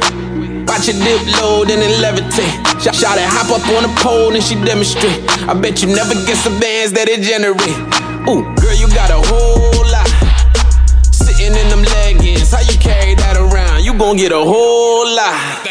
[0.64, 2.56] Watch it dip low, then it levitate.
[2.80, 5.20] Shot, shot it, hop up on the pole, and she demonstrate.
[5.44, 7.76] I bet you never guess the bands that it generate.
[8.32, 10.08] Ooh, girl, you got a whole lot.
[11.12, 13.84] Sitting in them leggings, how you carry that around?
[13.84, 15.71] You gon' get a whole lot.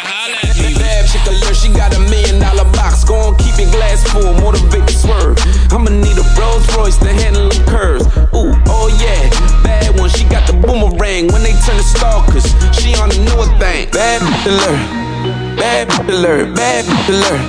[2.20, 3.04] Million dollar box.
[3.04, 5.38] Go on, keep your glass full, motivate the swerve.
[5.72, 8.06] I'ma need a Rolls Royce to handle the curves.
[8.36, 9.28] Ooh, oh yeah,
[9.62, 10.10] bad one.
[10.10, 12.46] She got the boomerang when they turn to stalkers.
[12.76, 13.90] She on the newer thing.
[13.90, 17.40] Bad alert, bad alert, bad alert,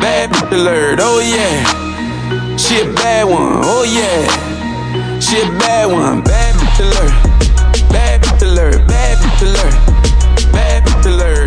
[0.00, 0.98] bad alert.
[1.00, 3.60] Oh yeah, she a bad one.
[3.64, 6.22] Oh yeah, she a bad one.
[6.22, 7.12] Bad alert,
[7.90, 9.74] bad alert, bad alert,
[10.52, 11.39] bad alert.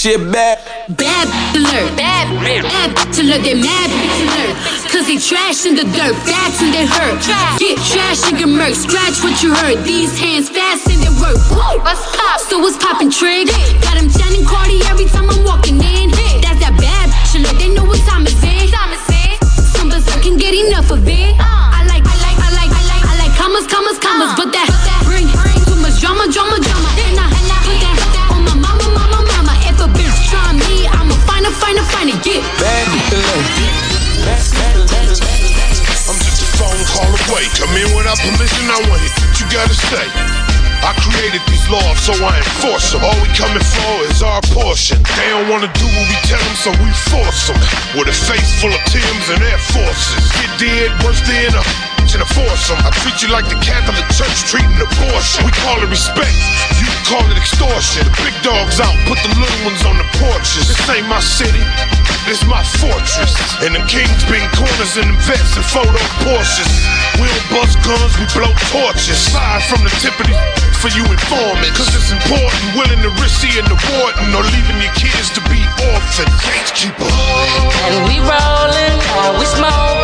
[0.00, 0.56] She a bad.
[0.96, 2.88] Bad alert, bad, bad
[3.20, 3.88] alert, they mad
[4.24, 4.56] alert.
[4.88, 7.20] Cause they trash in the dirt, facts and they hurt.
[7.60, 9.84] Get trash and get murked, scratch what you heard.
[9.84, 11.36] These hands fast and they work.
[11.84, 12.40] What's up?
[12.48, 13.48] So what's poppin' trig?
[13.84, 15.99] Got them chanting Cardi every time I'm walking in.
[37.58, 39.12] Come in without permission, I want it.
[39.40, 40.08] You gotta stay.
[40.80, 43.04] I created these laws, so I enforce them.
[43.04, 44.96] All we coming for is our portion.
[45.16, 47.58] They don't wanna do what we tell them, so we force them.
[47.98, 50.24] With a face full of Timbs and Air Forces.
[50.40, 51.64] Get dead, worse than a
[52.10, 52.80] and a foursome.
[52.82, 55.46] I treat you like the Catholic Church treating abortion.
[55.46, 56.34] We call it respect,
[56.82, 58.02] you call it extortion.
[58.02, 60.66] The big dogs out, put the little ones on the porches.
[60.66, 61.62] This ain't my city,
[62.30, 63.34] this my fortress.
[63.58, 66.70] And the kings been corners and them vets and photo Porsches.
[67.18, 69.18] We don't bust guns, we blow torches.
[69.18, 70.38] Slide from the tip of these
[70.78, 71.74] for you informants.
[71.74, 75.58] Cause it's important, willing to risk seeing the warden or leaving your kids to be
[75.90, 76.30] orphaned.
[76.46, 77.10] Gatekeeper.
[77.90, 78.96] And we rollin',
[79.34, 79.99] we smoking.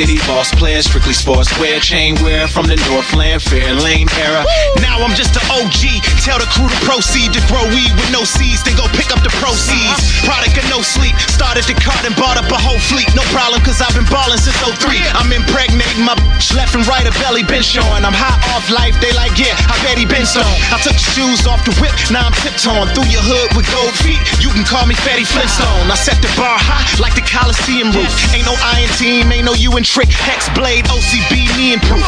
[0.00, 4.46] City boss player, strictly sportswear, chain wear from the Northland Fair Lane era.
[4.78, 6.06] Now I'm just an OG.
[6.22, 9.26] Tell the crew to proceed to grow weed with no seeds, then go pick up
[9.26, 9.98] the proceeds.
[9.98, 10.30] Uh-huh.
[10.30, 11.18] Product of no sleep.
[11.26, 13.10] Started the cart and bought up a whole fleet.
[13.18, 15.02] No problem, cause I've been ballin' since 03.
[15.18, 18.06] I'm impregnating my bitch, left and right, a belly been showing.
[18.06, 20.46] I'm hot off life, they like, yeah, I bet he been so.
[20.70, 23.98] I took the shoes off the whip, now I'm tiptoeing through your hood with gold
[24.06, 24.22] feet.
[24.38, 25.90] You can call me Fatty Flintstone.
[25.90, 28.14] I set the bar high like the Coliseum roof.
[28.30, 30.19] Ain't no iron team, ain't no you and trick.
[30.26, 32.04] Hex blade, OCB, me and proof.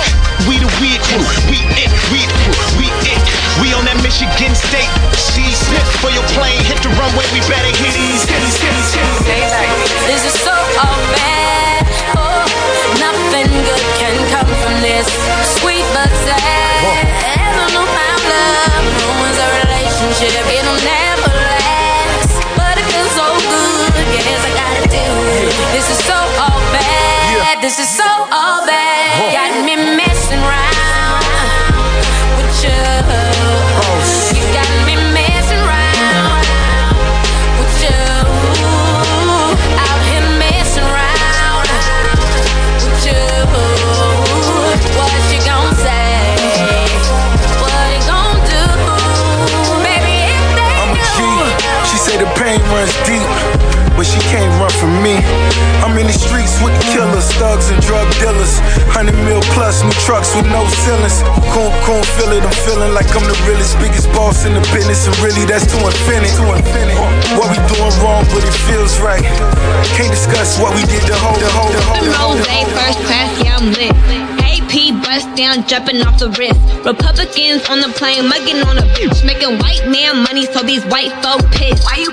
[0.48, 3.20] We the weird crew, we it, we crew, we it.
[3.60, 4.90] We on that Michigan State.
[5.16, 8.74] Steve Smith for your plane, hit the runway, we better hit these, hit these, hit
[8.74, 9.22] these.
[10.08, 11.84] This is so all bad.
[12.18, 12.44] Oh,
[13.00, 15.08] nothing good can come from this.
[15.60, 17.06] Sweet but sad.
[17.32, 20.61] I don't know how love ruins a relationship.
[54.72, 55.16] She can't from me.
[55.82, 58.60] I'm in the streets with the killers, thugs and drug dealers.
[58.92, 61.22] Hundred mil plus, new trucks with no ceilings.
[61.52, 65.06] Coon, coon, feel it, I'm feeling like I'm the realest, biggest boss in the business,
[65.06, 66.32] and really that's to infinity.
[66.38, 66.98] To infinity.
[67.36, 69.24] What we doing wrong, but it feels right.
[69.96, 72.04] Can't discuss what we did to hold, to hold, to hold.
[72.04, 72.68] to hold, to hold.
[72.78, 73.92] first class, yeah, I'm lit.
[74.40, 76.60] AP bust down, jumping off the wrist.
[76.84, 79.24] Republicans on the plane, mugging on a bitch.
[79.24, 81.84] Making white man money, so these white folk pissed.
[81.84, 82.12] Why you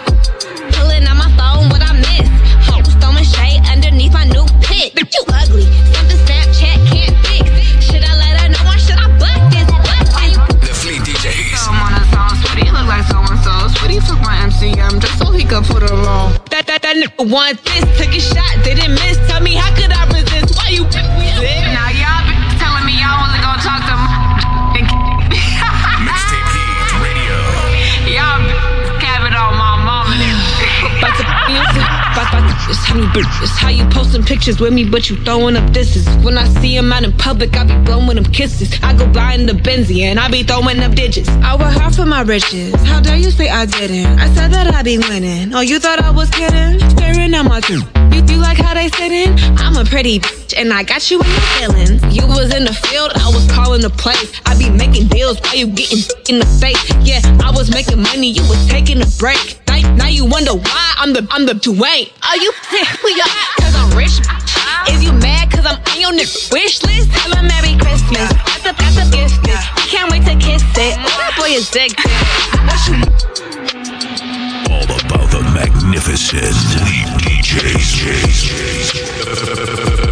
[17.24, 17.84] want this.
[17.98, 19.19] Took a shot, didn't miss.
[32.70, 36.08] It's how you, it's how you posting pictures with me, but you throwing up disses.
[36.24, 38.80] When I see him out in public, I be blowing them kisses.
[38.84, 41.30] I go by in the Benzie and I be throwing up digits.
[41.30, 42.76] I work hard for my riches.
[42.84, 44.20] How dare you say I didn't?
[44.20, 45.54] I said that I be winning.
[45.54, 46.80] Oh, you thought I was kidding?
[46.92, 47.82] Staring at my two.
[48.14, 49.34] You, you like how they sitting?
[49.58, 52.16] I'm a pretty bitch and I got you in your feelings.
[52.16, 54.32] You was in the field, I was calling the plays.
[54.46, 56.84] I be making deals while you getting in the face.
[57.02, 59.60] Yeah, I was making money, you was taking a break.
[60.00, 62.08] Now, now you wonder why I'm the I'm the Dwayne.
[62.24, 62.54] Are you
[63.04, 63.28] we are
[63.60, 64.16] cause I'm rich?
[64.88, 67.12] Is you mad cause I'm on your nigga wish list?
[67.12, 68.32] Tell him Merry Christmas.
[68.32, 69.68] That's a that's a gift list.
[69.84, 70.96] He can't wait to kiss it.
[71.04, 71.92] Oh, that boy is sick.
[74.72, 77.90] All about the magnificent Fleet DJs.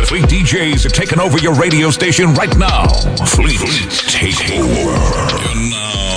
[0.07, 2.87] Fleet DJs are taking over your radio station right now.
[3.23, 3.59] Fleet,
[4.11, 6.16] take over.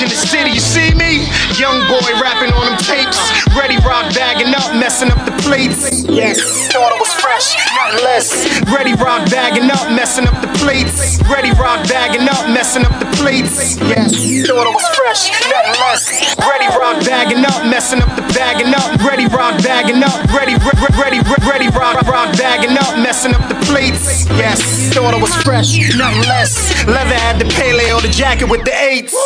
[0.00, 0.50] In the city.
[0.50, 1.17] You see me?
[1.56, 3.16] Young boy rapping on them tapes.
[3.56, 6.04] Ready rock bagging up, messing up the plates.
[6.04, 8.28] Yes, thought it was fresh, nothing less.
[8.68, 11.18] Ready rock bagging up, messing up the plates.
[11.24, 13.80] Ready rock bagging up, messing up the plates.
[13.80, 14.12] Yes,
[14.46, 16.36] thought it was fresh, nothing less.
[16.38, 19.00] Ready rock bagging up, messing up the bagging up.
[19.02, 23.42] Ready rock bagging up, ready, re- re- ready, ready rock rock bagging up, messing up
[23.48, 24.28] the plates.
[24.36, 26.54] Yes, thought it was fresh, nothing less.
[26.86, 29.16] Leather had the paleo, the jacket with the eights.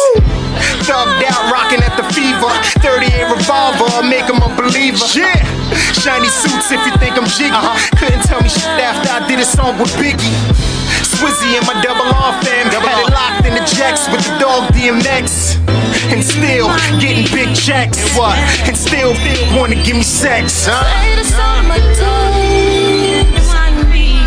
[0.87, 2.53] Thugged out, rocking at the fever.
[2.81, 5.05] 38 revolver, make him a believer.
[5.17, 5.37] Yeah,
[5.97, 7.53] shiny suits if you think I'm jiggy.
[7.53, 7.77] Uh-huh.
[7.99, 10.33] Couldn't tell me shit after I did a song with Biggie.
[11.03, 14.69] Swizzy and my double R fam had it locked in the jacks with the dog
[14.75, 15.57] DMX.
[16.13, 16.69] And still
[17.01, 17.99] getting big checks.
[17.99, 18.37] And what?
[18.69, 19.15] And still
[19.57, 20.67] wanna give me sex.
[20.69, 20.83] Huh?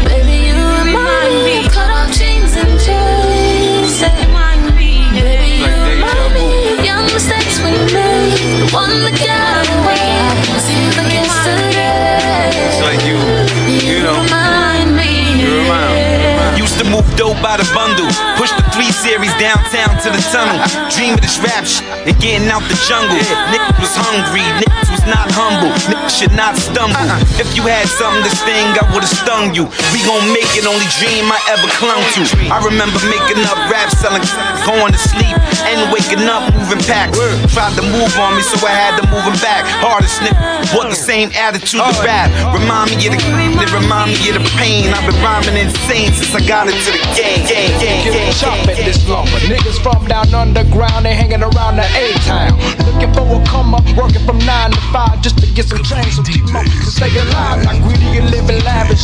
[0.05, 1.67] Baby, you remind me.
[1.69, 3.54] Cut off jeans and chains.
[12.67, 13.15] It's like you,
[13.88, 14.19] you know.
[14.19, 15.39] Remind me.
[15.39, 18.07] You remind Used to move dope by the bundle.
[18.36, 20.59] Push the three series downtown to the tunnel.
[20.91, 23.15] Dream of this rap shit and getting out the jungle.
[23.51, 25.72] Niggas was hungry, niggas was not humble.
[25.89, 26.97] Niggas should not stumble.
[26.97, 27.41] Uh-uh.
[27.41, 29.70] If you had something to sting, I would've stung you.
[29.93, 32.22] We gon' make it, only dream I ever clung to.
[32.51, 34.26] I remember making up rap, selling,
[34.66, 35.36] going to sleep,
[35.66, 37.18] and waking up moving packs.
[37.53, 39.64] Tried to move on me, so I had to move him back.
[39.82, 40.38] Hardest nigga,
[40.74, 42.30] brought the same attitude to rap.
[42.53, 44.91] Remind me of the, it remind me of the pain.
[44.91, 47.45] I've been rhyming insane since I got into the game.
[47.45, 49.38] game, game, game, game, at this lumber.
[49.45, 51.84] Niggas from down underground, they hanging around the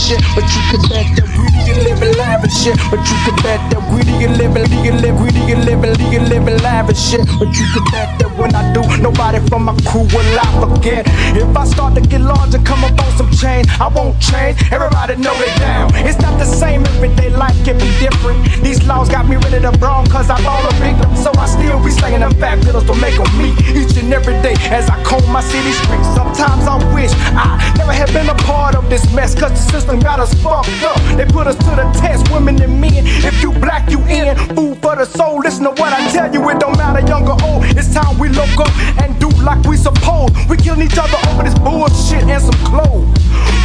[0.01, 2.77] shit, but you can bet that greedy and living lavish shit.
[2.89, 6.57] But you can bet that greedy and living, and live, greedy and living, and living
[6.65, 7.25] lavish shit.
[7.37, 11.05] But you can bet that when I do, nobody from my crew will I forget.
[11.37, 14.57] If I start to get large and come up on some change, I won't change.
[14.73, 15.93] Everybody know it down.
[15.93, 18.41] It's not the same everyday life can be different.
[18.65, 21.15] These laws got me ready to brawl cause I'm all a victim.
[21.15, 24.33] So I still be slanging them fat pillows to make them meet each and every
[24.41, 26.09] day as I comb my city streets.
[26.17, 29.99] Sometimes I wish I never had been a part of this mess cause the system
[29.99, 30.97] got us fucked up.
[31.15, 33.05] They put us to the test, women and men.
[33.05, 34.35] If you black, you in.
[34.55, 35.39] Food for the soul.
[35.39, 37.65] Listen to what I tell you, it don't matter young or old.
[37.77, 40.33] It's time we look up and do like we supposed.
[40.49, 43.07] We killing each other over this bullshit and some clothes.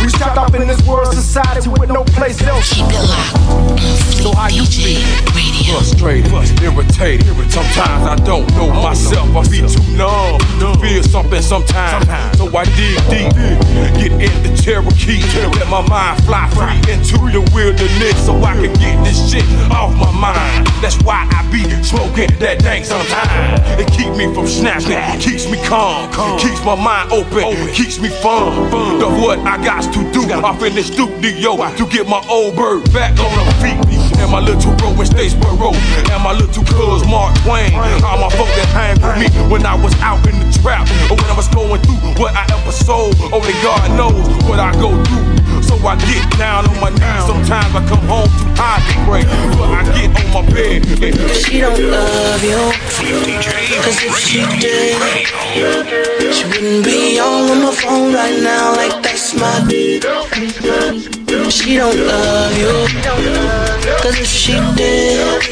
[0.03, 2.73] We strapped up in this world society with no place else.
[2.73, 3.81] Keep it locked.
[4.23, 5.01] So how you feel?
[5.67, 7.27] Frustrated, irritated.
[7.51, 9.35] Sometimes I don't know oh, myself.
[9.35, 12.07] I feel too numb to feel something sometimes.
[12.39, 13.33] So I dig deep,
[13.99, 15.23] get in the Cherokee,
[15.59, 19.95] let my mind fly free into the wilderness so I can get this shit off
[19.97, 20.67] my mind.
[20.83, 23.61] That's why I be smoking that thing sometimes.
[23.81, 27.45] It keep me from snapping, keeps me calm, keeps my mind open,
[27.75, 28.71] keeps me fun.
[28.99, 32.91] The what I got to do off in the studio to get my old bird
[32.93, 33.77] back on her feet.
[34.17, 35.77] And my little bro in Statesboro,
[36.11, 37.75] and my little cuz Mark Twain.
[38.03, 41.17] All my folk that hang with me when I was out in the trap, or
[41.21, 43.15] when I was going through what I ever sold.
[43.21, 45.63] Oh, Only God knows what I go through.
[45.63, 47.27] So I get down on my knees.
[47.29, 49.25] Sometimes I come home too high to pray,
[49.59, 50.87] but I get on my bed.
[51.37, 52.73] She don't love you,
[53.87, 54.99] cause if she did,
[56.35, 59.61] she wouldn't be on my phone right now like that's my.
[59.71, 60.03] Bitch.
[61.51, 62.73] She don't love you,
[64.03, 65.43] cause if she did,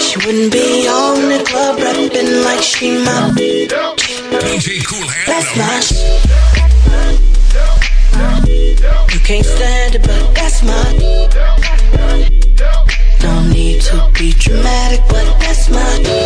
[0.00, 3.30] she wouldn't be on the club rapping like she my.
[3.36, 5.26] DJ Koolhand.
[5.30, 5.78] That's my.
[9.12, 10.86] You can't stand it, but that's my.
[13.22, 16.17] No need to be dramatic, but that's my.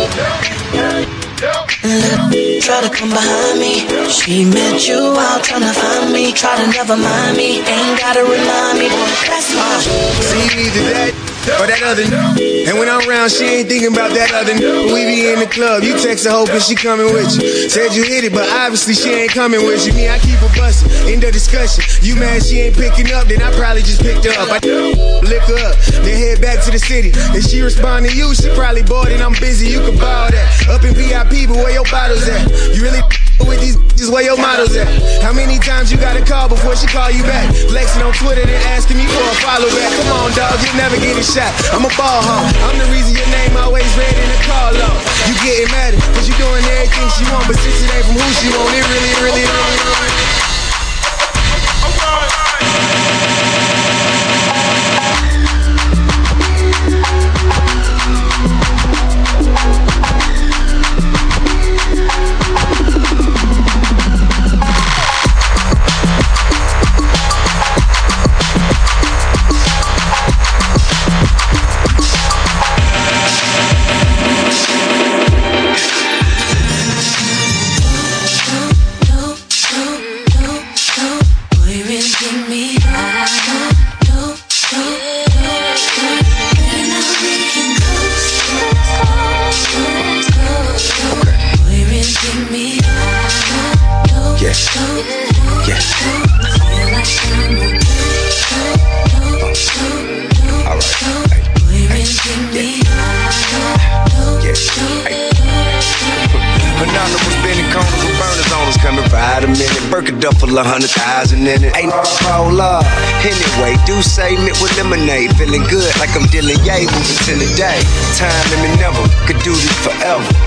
[2.61, 3.85] Try to come behind me.
[4.09, 6.31] She met you out trying to find me.
[6.31, 7.59] Try to never mind me.
[7.59, 9.79] Ain't gotta remind me, but that's my.
[10.23, 11.22] See, that
[11.59, 12.07] or that other.
[12.07, 14.55] And when I'm around, she ain't thinking about that other.
[14.55, 17.69] We be in the club, you text her hoping she coming with you.
[17.69, 19.93] Said you hit it, but obviously she ain't coming with you.
[19.93, 20.89] Me, I keep her bustin'.
[21.11, 21.83] End of discussion.
[21.99, 24.49] You mad she ain't picking up, then I probably just picked her up.
[24.49, 24.59] I
[25.27, 27.11] lick her up, then head back to the city.
[27.35, 29.67] If she respond to you, she probably bored and I'm busy.
[29.67, 30.47] You can borrow that.
[30.71, 32.47] Up in VIP, but where your bottles at?
[32.75, 33.03] You really
[33.41, 34.87] with these bitches, where your models at?
[35.21, 37.53] How many times you gotta call before she call you back?
[37.69, 39.91] Flexing on Twitter, then asking me for a follow back.
[39.99, 41.49] Come on, dog, you never get a shot.
[41.73, 42.45] I'm a ball hog.
[42.69, 45.01] I'm the reason your name always red in the call log.
[45.25, 48.29] You getting mad cause you doing everything she want, but since it ain't from who
[48.37, 50.13] she want, it really, really, really, really.
[51.97, 54.12] full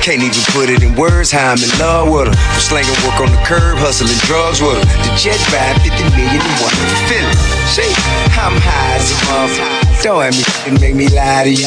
[0.07, 2.35] Can't even put it in words how I'm in love with her.
[2.39, 4.87] I'm slanging work on the curb, hustling drugs with her.
[5.03, 6.71] The jet ride 50 million and one.
[7.11, 7.35] Feel it.
[7.67, 7.91] See,
[8.39, 9.86] I'm high as a motherfucker.
[10.07, 11.67] Don't have me and make me lie to you,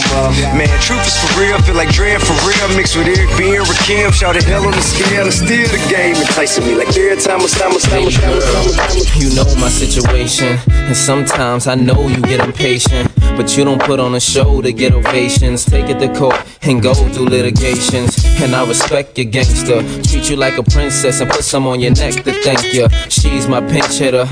[0.55, 1.59] Man, truth is for real.
[1.63, 2.77] Feel like Dre for real.
[2.77, 4.13] Mixed with Eric B and Rakim.
[4.13, 6.15] Shout the hell on the scale and steal the game.
[6.15, 10.95] Enticing me like every time I time, I time, I You know my situation, and
[10.95, 13.11] sometimes I know you get impatient.
[13.35, 15.63] But you don't put on a show to get ovations.
[15.63, 18.17] Take it to court and go do litigations.
[18.41, 19.81] And I respect your gangster.
[20.03, 22.89] Treat you like a princess and put some on your neck to thank you.
[23.07, 24.25] She's my pinch hitter.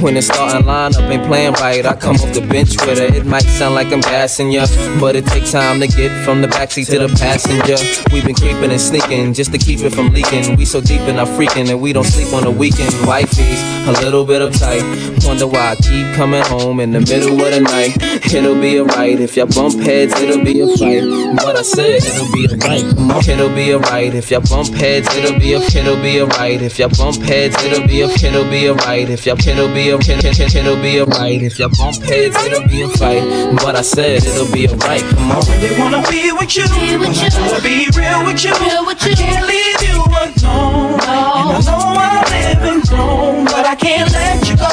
[0.00, 3.14] When the starting lineup ain't playing right, I come off the bench with her.
[3.14, 4.66] It might sound like I'm gassing ya.
[5.00, 7.76] But it takes time to get from the backseat to the passenger.
[8.12, 10.56] We've been creeping and sneaking just to keep it from leaking.
[10.56, 12.92] We so deep in our freaking and we don't sleep on the weekend.
[13.06, 14.82] Wifey's a little bit uptight.
[15.26, 17.96] Wonder why I keep coming home in the middle of the night.
[18.32, 21.04] It'll be alright if y'all bump heads, it'll be a fight.
[21.36, 23.28] But I said it'll be alright.
[23.28, 26.90] It'll be alright if y'all bump heads, it'll be a it'll be alright if y'all
[26.90, 31.00] bump heads, it'll be a it'll be alright if y'all it'll be a it'll be
[31.00, 33.22] alright if y'all bump heads, it'll be a fight.
[33.62, 35.02] But I said it'll be alright.
[35.02, 35.42] Come on.
[35.42, 36.66] I really wanna be with you.
[36.74, 37.30] Be with you.
[37.40, 38.52] Wanna be real with you.
[38.60, 39.12] Real with you.
[39.12, 41.00] I can't leave you alone.
[41.00, 44.68] And I know I'm living wrong, but I can't let you go.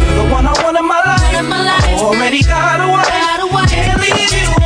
[0.00, 1.38] You're the one I want in my life.
[1.38, 2.00] In my life.
[2.02, 3.02] Already got away.
[3.04, 3.66] Got away.
[3.66, 4.65] Can't leave you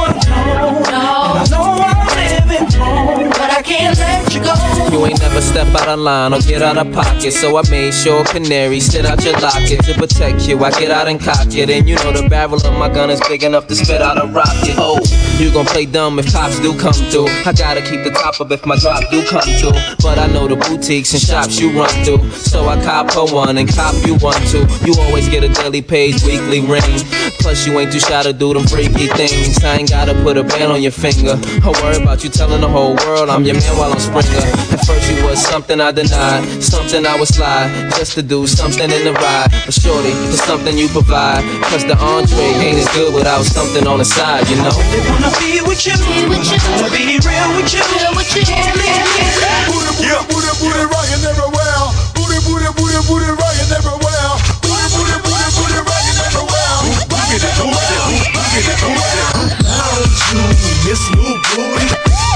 [3.63, 4.55] Can't let you go.
[4.91, 7.31] You ain't never step out of line or get out of pocket.
[7.31, 10.59] So I made sure canary sit out your locket to protect you.
[10.65, 11.69] I get out and cock it.
[11.69, 14.27] And you know the barrel of my gun is big enough to spit out a
[14.27, 14.75] rocket.
[14.79, 14.99] Oh,
[15.39, 17.29] you gon' play dumb if cops do come through.
[17.45, 19.77] I gotta keep the top up if my drop do come through.
[20.01, 22.31] But I know the boutiques and shops you run through.
[22.33, 24.67] So I cop her one and cop you one too.
[24.85, 27.05] You always get a daily page, weekly ring.
[27.39, 29.63] Plus you ain't too shy to do them freaky things.
[29.63, 31.39] I ain't gotta put a band on your finger.
[31.63, 34.47] I worry about you telling the whole world I'm your man while I'm Springer.
[34.71, 38.87] At first you was something I denied, something I would slide just to do something
[38.91, 39.51] in the ride.
[39.67, 41.43] But shorty, it's something you provide.
[41.67, 44.71] Cause the entree ain't as good without something on the side, you know.
[44.95, 45.97] They wanna be with you.
[46.07, 46.59] Be with you.
[46.79, 47.83] Wanna be real with you.
[47.83, 48.43] Real with you.
[48.47, 49.27] Can't leave me.
[49.67, 51.83] Booty, booty, booty, booty, rockin' everywhere.
[52.15, 54.31] Booty, booty, booty, booty, rockin' everywhere.
[54.63, 56.77] Booty, booty, booty, booty, rockin' everywhere.
[57.11, 57.99] Rockin' everywhere.
[58.31, 59.27] Rockin' everywhere.
[59.67, 60.43] Found you,
[60.87, 62.30] Miss New Booty.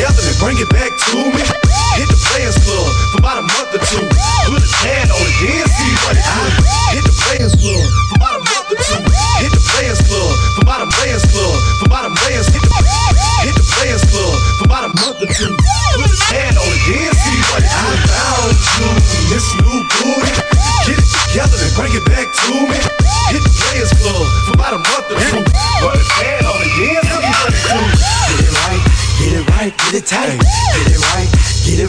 [0.00, 1.44] Together and bring it back to me.
[2.00, 4.00] Hit the Players Club for about a month or two.
[4.48, 6.44] Put a tan on it, then see what it do.
[6.96, 9.02] Hit the Players Club for about a month or two.
[9.44, 12.48] Hit the Players Club for about a Players Club for about a Players.
[12.48, 12.72] Hit the
[13.44, 15.59] hit the Players Club for about a month or two.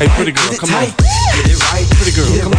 [0.01, 0.85] Hey, pretty girl, come on.
[0.85, 2.50] Get it right, Pretty girl,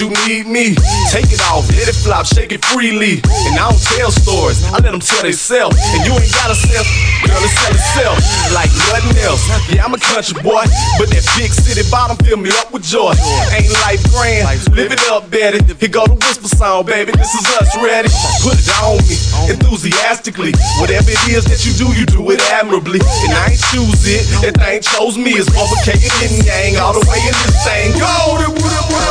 [0.00, 0.78] you need me.
[1.10, 3.18] Take it off, let it flop, shake it freely.
[3.50, 5.74] And I don't tell stories, I let them tell themselves.
[5.94, 6.86] And you ain't gotta sell,
[7.26, 8.16] girl, it sell itself
[8.54, 9.42] like nothing else.
[9.66, 10.62] Yeah, I'm a country boy,
[11.02, 13.14] but that big city bottom fill me up with joy.
[13.50, 15.58] Ain't life grand, live it up, Betty.
[15.66, 17.10] Here go the whisper song, baby.
[17.12, 18.08] This is us ready.
[18.46, 19.18] Put it on me,
[19.50, 20.54] enthusiastically.
[20.78, 23.02] Whatever it is that you do, you do it admirably.
[23.26, 25.34] And I ain't choose it, that thing chose me.
[25.34, 27.98] It's Ying Yang all the way in this thing.
[27.98, 28.48] Go!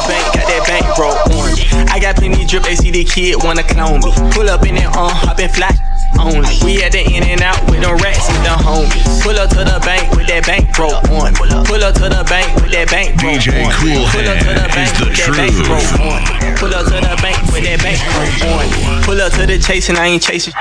[0.08, 1.66] bank, got that bank broke orange.
[1.90, 4.12] I got plenty drip, ACD kid wanna clone me.
[4.32, 5.76] Pull up in it on, uh, hop in flat.
[6.20, 6.50] Only.
[6.64, 9.22] We had the in and out with them rats and the homies.
[9.22, 11.36] Pull up to the bank with that bank broke on.
[11.36, 13.72] Pull up to the bank with that bank broke DJ on.
[13.78, 15.68] Cool Pull up to the bank the with that bank truth.
[15.68, 16.22] broke on.
[16.58, 19.04] Pull up to the bank with that bank broke on.
[19.04, 20.54] Pull up to the chase and I ain't chasing.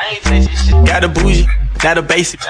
[0.85, 1.47] Got a bougie.
[1.87, 2.41] Not a basic.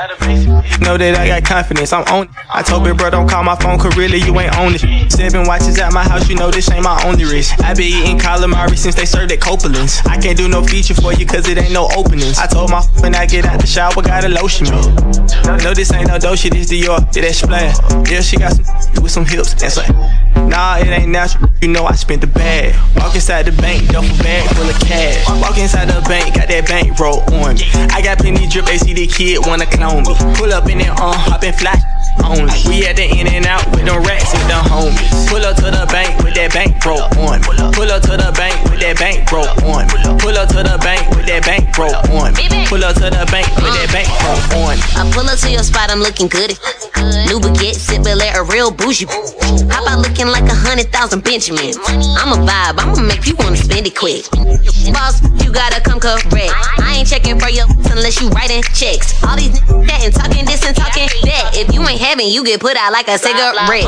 [0.80, 2.30] Know that I got confidence, I'm on it.
[2.49, 5.12] I told Big Bro, don't call my phone, cause really you ain't on it.
[5.12, 7.53] Seven watches at my house, you know this ain't my only risk.
[7.61, 10.01] I been eating calamari since they served at Copeland's.
[10.07, 12.39] I can't do no feature for you, cause it ain't no openings.
[12.39, 14.80] I told my when I get out the shower, got a lotion me.
[15.61, 17.76] No, this ain't no Dolce, this Dior, yeah, that splash.
[18.11, 18.64] Yeah, she got some
[19.03, 19.84] with some hips and some.
[20.49, 21.51] Nah, it ain't natural.
[21.61, 22.74] You know I spent the bag.
[22.97, 25.28] Walk inside the bank, duffel bag full of cash.
[25.43, 27.66] Walk inside the bank, got that bank roll on me.
[27.91, 30.14] I got plenty drip, ACD kid wanna clone me.
[30.39, 31.83] Pull up in it on, uh, hop in flat.
[32.22, 32.55] Only.
[32.70, 35.29] We at the in and out with them racks and the homies.
[35.29, 37.43] Pull up to the bank with that bank broke on.
[37.74, 39.85] Pull up to the bank with that bank broke on.
[40.18, 42.35] Pull up to the bank with that bank broke on.
[42.70, 44.79] Pull up to the bank with that bank broke on.
[44.95, 46.57] I pull up to your spot, I'm looking good.
[47.26, 49.07] New baguette, sip Belaire, a real bougie.
[49.68, 51.76] How about looking like a hundred thousand Benjamins?
[52.16, 54.24] I'm a vibe, I'ma make you wanna spend it quick.
[54.92, 56.53] Boss, you gotta come correct.
[56.80, 59.12] I ain't checking for your unless you writing checks.
[59.24, 61.51] All these niggas chatting, talking this and talking that.
[61.55, 63.84] If you ain't having, you get put out like a cigarette.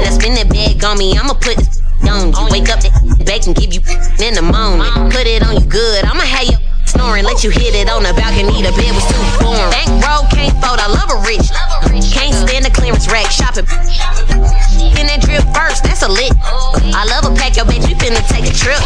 [0.00, 2.48] Now spin that bag on me, I'ma put this on you.
[2.50, 3.80] Wake up that back and give you
[4.24, 5.12] in the moment.
[5.12, 7.24] Put it on you good, I'ma have you snoring.
[7.24, 9.70] Let you hit it on the balcony, the bed was too boring.
[9.70, 11.48] Bank roll can't fold, I love a rich.
[12.10, 13.66] Can't stand the clearance rack shopping.
[14.98, 16.34] In that drip first, that's a lit.
[16.92, 18.82] I love a pack, yo, bitch, we finna take a trip.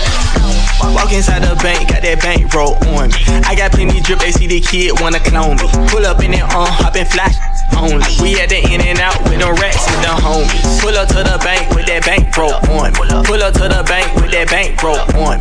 [0.92, 3.20] Walk inside the bank, got that bank roll on me.
[3.48, 5.66] I got plenty drip, ACD kid wanna clone me.
[5.88, 7.34] Pull up in it on, uh, hop in flash.
[7.74, 8.04] Only.
[8.20, 10.80] We had the in and out with them racks and the homies.
[10.80, 12.92] Pull up to the bank with that bank broke on.
[12.92, 15.40] Pull up to the bank with that bank broke on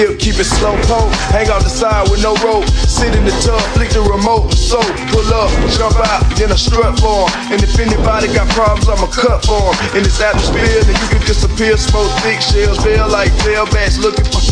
[0.00, 1.10] Keep it slow pole.
[1.28, 2.64] Hang out the side with no rope.
[2.88, 4.48] Sit in the tub, flick the remote.
[4.54, 4.80] So
[5.12, 7.28] pull up, jump out, then I strut for.
[7.52, 9.76] And if anybody got problems, I'ma cut for.
[9.94, 11.76] In this atmosphere, then you can disappear.
[11.76, 14.49] Smoke thick shells, feel like tailbacks looking for.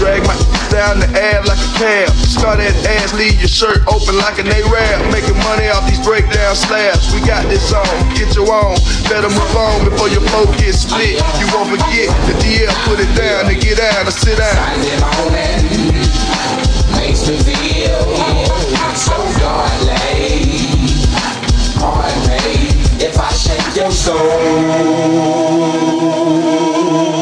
[0.00, 0.32] Drag my
[0.72, 2.08] down the ab like a cab.
[2.24, 5.12] Start that ass, leave your shirt open like an A-Rab.
[5.12, 7.12] Making money off these breakdown slabs.
[7.12, 7.84] We got this on,
[8.16, 8.80] get your own.
[9.12, 11.20] Better move on before your flow gets split.
[11.36, 14.56] You won't forget the DL put it down and get down to sit down.
[16.96, 18.00] Makes me feel
[18.96, 19.20] so.
[21.76, 22.72] Pardon me
[23.04, 23.92] if I shake your
[27.12, 27.19] I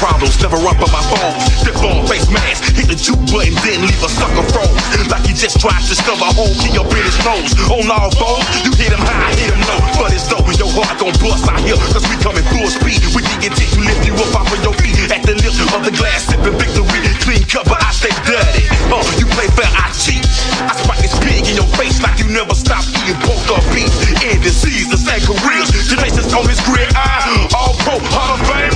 [0.00, 1.34] problems, never run for my phone.
[1.62, 4.76] Step on face mask, hit the juke button, then leave a sucker froze.
[5.08, 7.52] Like he just tried to stuff a hole in your British nose.
[7.70, 9.80] On all fours, you hit him high, hit him low.
[10.00, 13.00] But it's dope when your heart gon' bust out here, cause we coming full speed.
[13.14, 14.96] We dig it to lift you up off of your feet.
[15.10, 17.00] At the lip of the glass, sipping victory.
[17.22, 18.64] Clean cut, but I stay dirty.
[18.92, 20.22] Uh, you play fair, I cheat.
[20.62, 23.90] I spike this pig in your face like you never stop eating pork or beef.
[24.22, 25.70] End disease, the same careers.
[25.88, 28.75] Generations on his grid, I all pro, Hall of Famer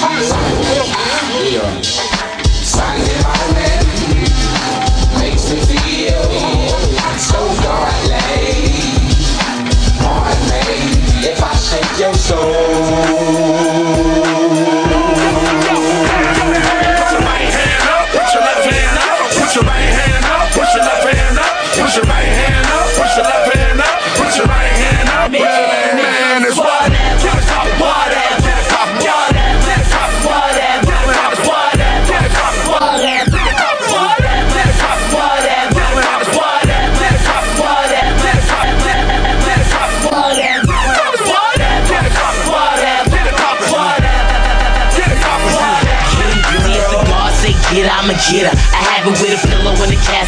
[0.00, 0.39] Sunday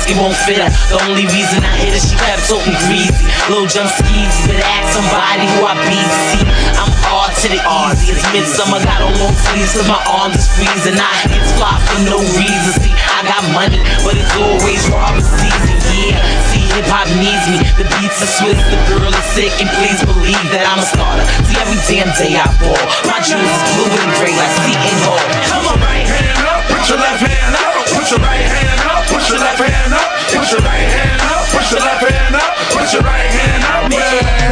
[0.07, 0.70] the won't fit her.
[0.90, 3.14] The only reason I hit her, she kept talking greasy.
[3.46, 5.98] Little jump skis, but ask somebody who I be.
[6.32, 6.44] See,
[6.78, 8.14] I'm R to the easy.
[8.14, 10.98] It's midsummer, got on long sleeves, cause my arms is freezing.
[10.98, 12.72] I hits fly for no reason.
[12.82, 15.78] See, I got money, but it's always robber season.
[15.92, 16.18] Yeah,
[16.50, 17.61] see, hip hop needs me.
[17.78, 21.26] The beats are Swiss, the girl is sick, and please believe that I'm a starter.
[21.46, 22.80] See, every damn day I ball.
[23.07, 25.22] My jewels is blue and gray like Seton Hall.
[25.53, 26.51] Come on, right hand up,
[26.82, 30.10] put your left hand up, put your right hand up, put your left hand up,
[30.34, 33.86] put your right hand up, put your left hand up, put your right hand up,
[33.86, 34.42] man.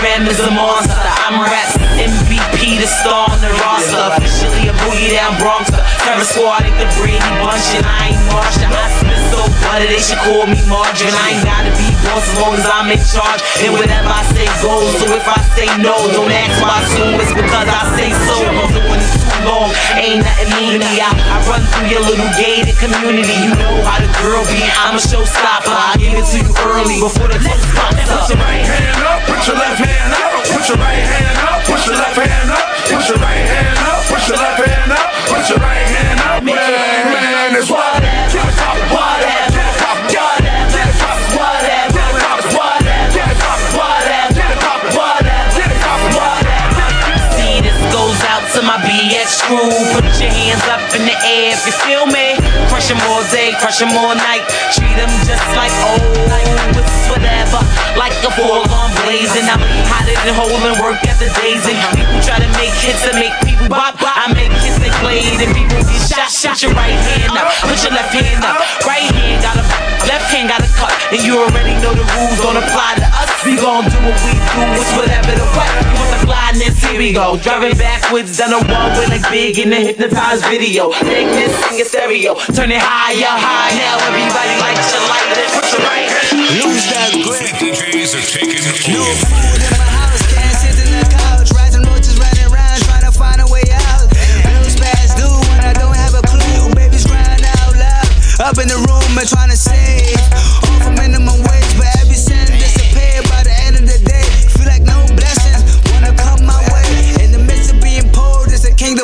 [0.00, 0.96] Ram is a monster.
[0.96, 1.68] I'm rap
[2.00, 4.16] MVP, the star on the roster.
[4.16, 5.69] Officially a boogie down Bronxer.
[6.10, 8.66] Terror squad, ain't the Brady bunch, and I ain't Marsha.
[8.66, 11.14] I spit so butter, they should call me margarine.
[11.14, 13.38] I ain't gotta be boss as long as I'm in charge.
[13.62, 14.90] And whatever I say goes.
[14.98, 17.14] So if I say no, don't ask why soon.
[17.14, 18.42] It's because I say so.
[18.42, 20.98] So when it's too long, ain't nothing to me.
[20.98, 23.38] I, I run through your little gated community.
[23.46, 24.66] You know how the girl be.
[24.82, 25.70] I'm a showstopper.
[25.70, 27.29] I give it to you early before
[49.50, 49.98] BX.
[49.98, 52.38] Put your hands up in the air if you feel me.
[52.70, 54.46] Crush them all day, crush them all night.
[54.70, 55.74] Treat them just like
[56.78, 57.58] it's whatever.
[57.98, 59.46] Like a full on blazing.
[59.50, 59.58] I'm
[59.90, 61.66] hotter than holding work at the days.
[61.66, 63.98] And people try to make hits and make people bop.
[63.98, 66.30] I make hits that played and people get shot.
[66.30, 68.58] Put your right hand up, put your left hand up.
[68.86, 69.64] Right hand got a
[70.06, 70.94] left hand got a cut.
[71.10, 73.39] And you already know the rules don't apply to us.
[73.50, 75.66] We gon' do what we do, it's whatever the what.
[75.82, 77.36] You want the blindness, here we go.
[77.36, 80.92] Driving backwards down the one way like big in the hypnotized video.
[81.02, 82.38] Take this, sing it stereo.
[82.54, 83.74] Turn it higher, high.
[83.74, 85.34] Now everybody likes your light.
[85.50, 86.62] Put your right hand.
[86.62, 87.50] Use that grip.
[87.58, 88.62] DJs are taking
[88.94, 89.18] No over.
[89.18, 91.10] food in my house, can't sit in the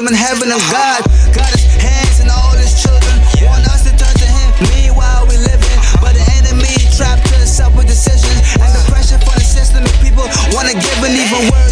[0.06, 1.02] kingdom in heaven of God.
[1.34, 3.18] Got his hands in all his children.
[3.42, 4.50] Want us to turn to him.
[4.70, 5.78] Meanwhile, we living.
[6.00, 8.40] But the enemy trapped us up with decisions.
[8.60, 11.65] And the pressure for the system people wanna give an even worse.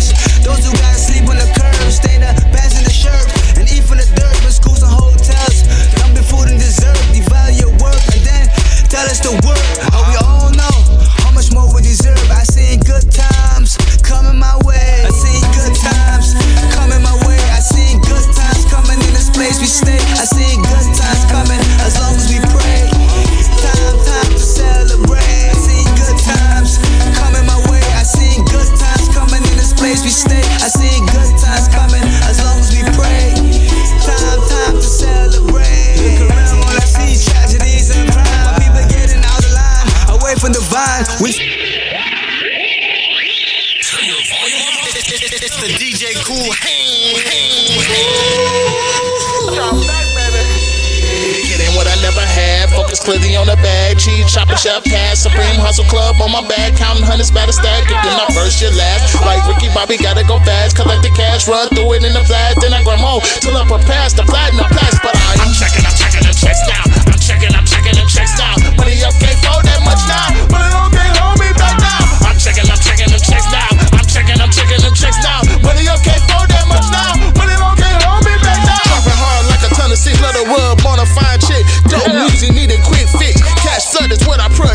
[55.75, 56.79] Hustle Club on my back.
[56.79, 57.83] Counting hundreds by the stack.
[57.91, 59.18] If you're not first, you're last.
[59.27, 60.79] Like Ricky Bobby, gotta go fast.
[60.79, 62.55] Collect the cash, run through it in the flash.
[62.62, 64.95] Then I grab home till I'm past the platinum plus.
[65.03, 66.87] But I am checking, I'm checking them checks now.
[67.11, 68.55] I'm checking, I'm checking them checks now.
[68.79, 70.47] Money up can't fold that much now.
[70.47, 72.07] Money don't can't hold me back now.
[72.22, 73.75] I'm checking, I'm checking them checks now.
[73.99, 75.43] I'm checking, I'm checking them checks now.
[75.59, 77.18] Money up can't fold that much now.
[77.35, 78.79] Money don't can't hold me back now.
[78.95, 81.66] Dropping hard like a ton of six letter wood on a fine chick.
[81.91, 83.43] Dope music need a quick fix.
[83.59, 84.74] Cash flood is what I predict.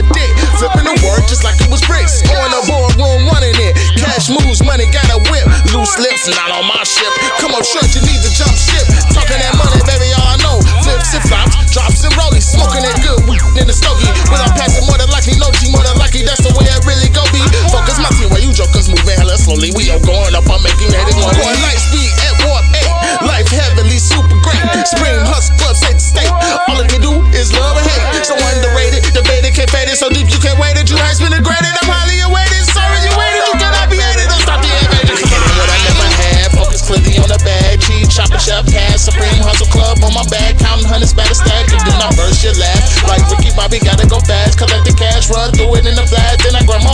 [1.90, 2.22] Bricks.
[2.30, 3.74] On the board, room running it.
[3.98, 5.46] Cash moves, money got a whip.
[5.74, 7.10] Loose lips, not on my ship.
[7.42, 8.86] Come on, short, you need to jump ship.
[9.12, 10.58] Talking that money, baby, all I know.
[10.86, 12.46] Flips and flops, drops and rollies.
[12.46, 14.08] Smoking that good weed in the stogie.
[14.30, 16.24] When I'm passing more than likely, no G, more than likely.
[16.24, 17.42] That's the way I really go be.
[17.70, 19.70] Focus my team where you jokers moving hella slowly.
[19.76, 21.36] We all going up, I'm making headed one.
[21.38, 23.28] One light speed at warp 8.
[23.28, 24.64] Life heavenly, super great.
[24.88, 26.32] Spring hustle club, state to state.
[26.32, 28.26] All I can do is love and hate.
[28.26, 29.98] So underrated, debated, can't fade it.
[29.98, 30.39] So deep you can't wait it.
[30.39, 30.39] You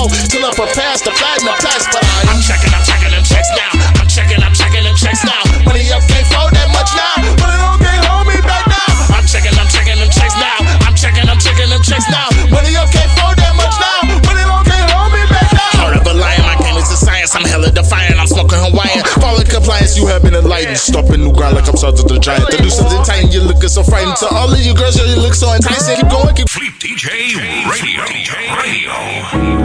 [0.06, 1.90] Then till I'm past the platinum plus.
[1.90, 3.74] But I am checking, I'm checking them checks now.
[3.98, 5.42] I'm checking, I'm checking them checks now.
[5.66, 7.16] Money up can't fold that much now.
[7.42, 9.18] Money don't can't hold me back now.
[9.18, 10.62] I'm checking, I'm checking them checks now.
[10.86, 12.30] I'm checking, I'm checking them checks now.
[12.54, 14.00] Money up can't fold that much now.
[14.30, 15.74] Money don't can't hold me back now.
[15.82, 17.34] Heart of a lion, my game is a science.
[17.34, 18.22] I'm hella defiant.
[18.22, 19.02] I'm smoking Hawaiian.
[19.18, 20.78] Following compliance, you have been enlightened.
[20.78, 22.46] Stopping new ground like I'm Sergeant the Giant.
[22.54, 23.34] The noose is tighten.
[23.34, 24.22] You're looking so frightened.
[24.22, 25.98] To all of you girls, you look so enticing.
[25.98, 27.34] Keep going, keep Fleet DJ
[27.74, 28.06] Radio.
[28.06, 29.65] Radio.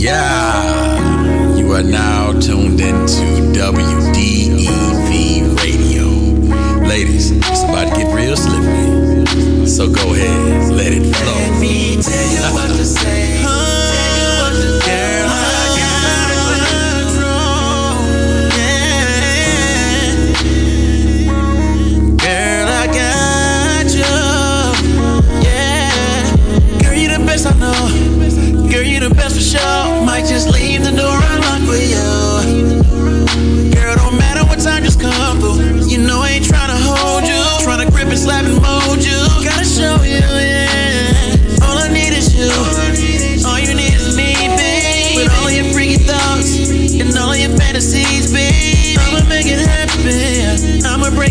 [0.00, 4.66] Yeah, you are now tuned into WDEV
[5.58, 6.06] Radio.
[6.88, 9.66] Ladies, it's about to get real slippery.
[9.66, 11.34] So go ahead, let it flow.
[11.34, 13.29] Let me tell you what to say.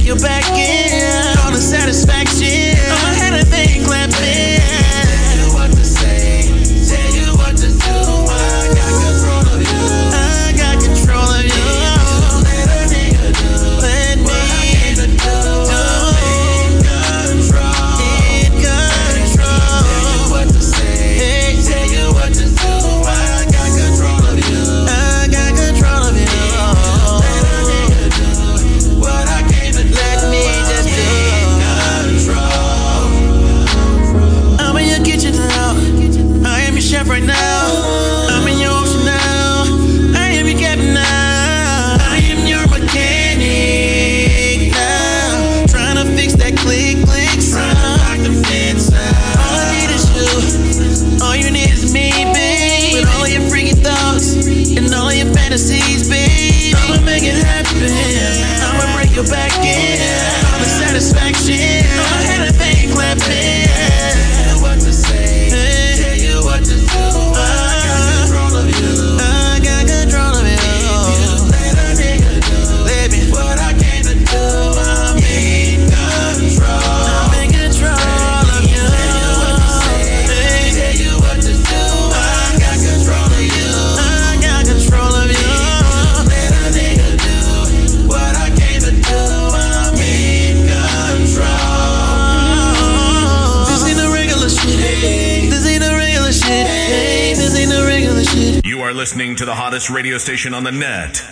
[0.10, 1.38] Your back in.
[1.38, 2.76] All the satisfaction.
[2.90, 4.89] I'ma have a thing clapping.
[100.30, 101.29] Station on the net,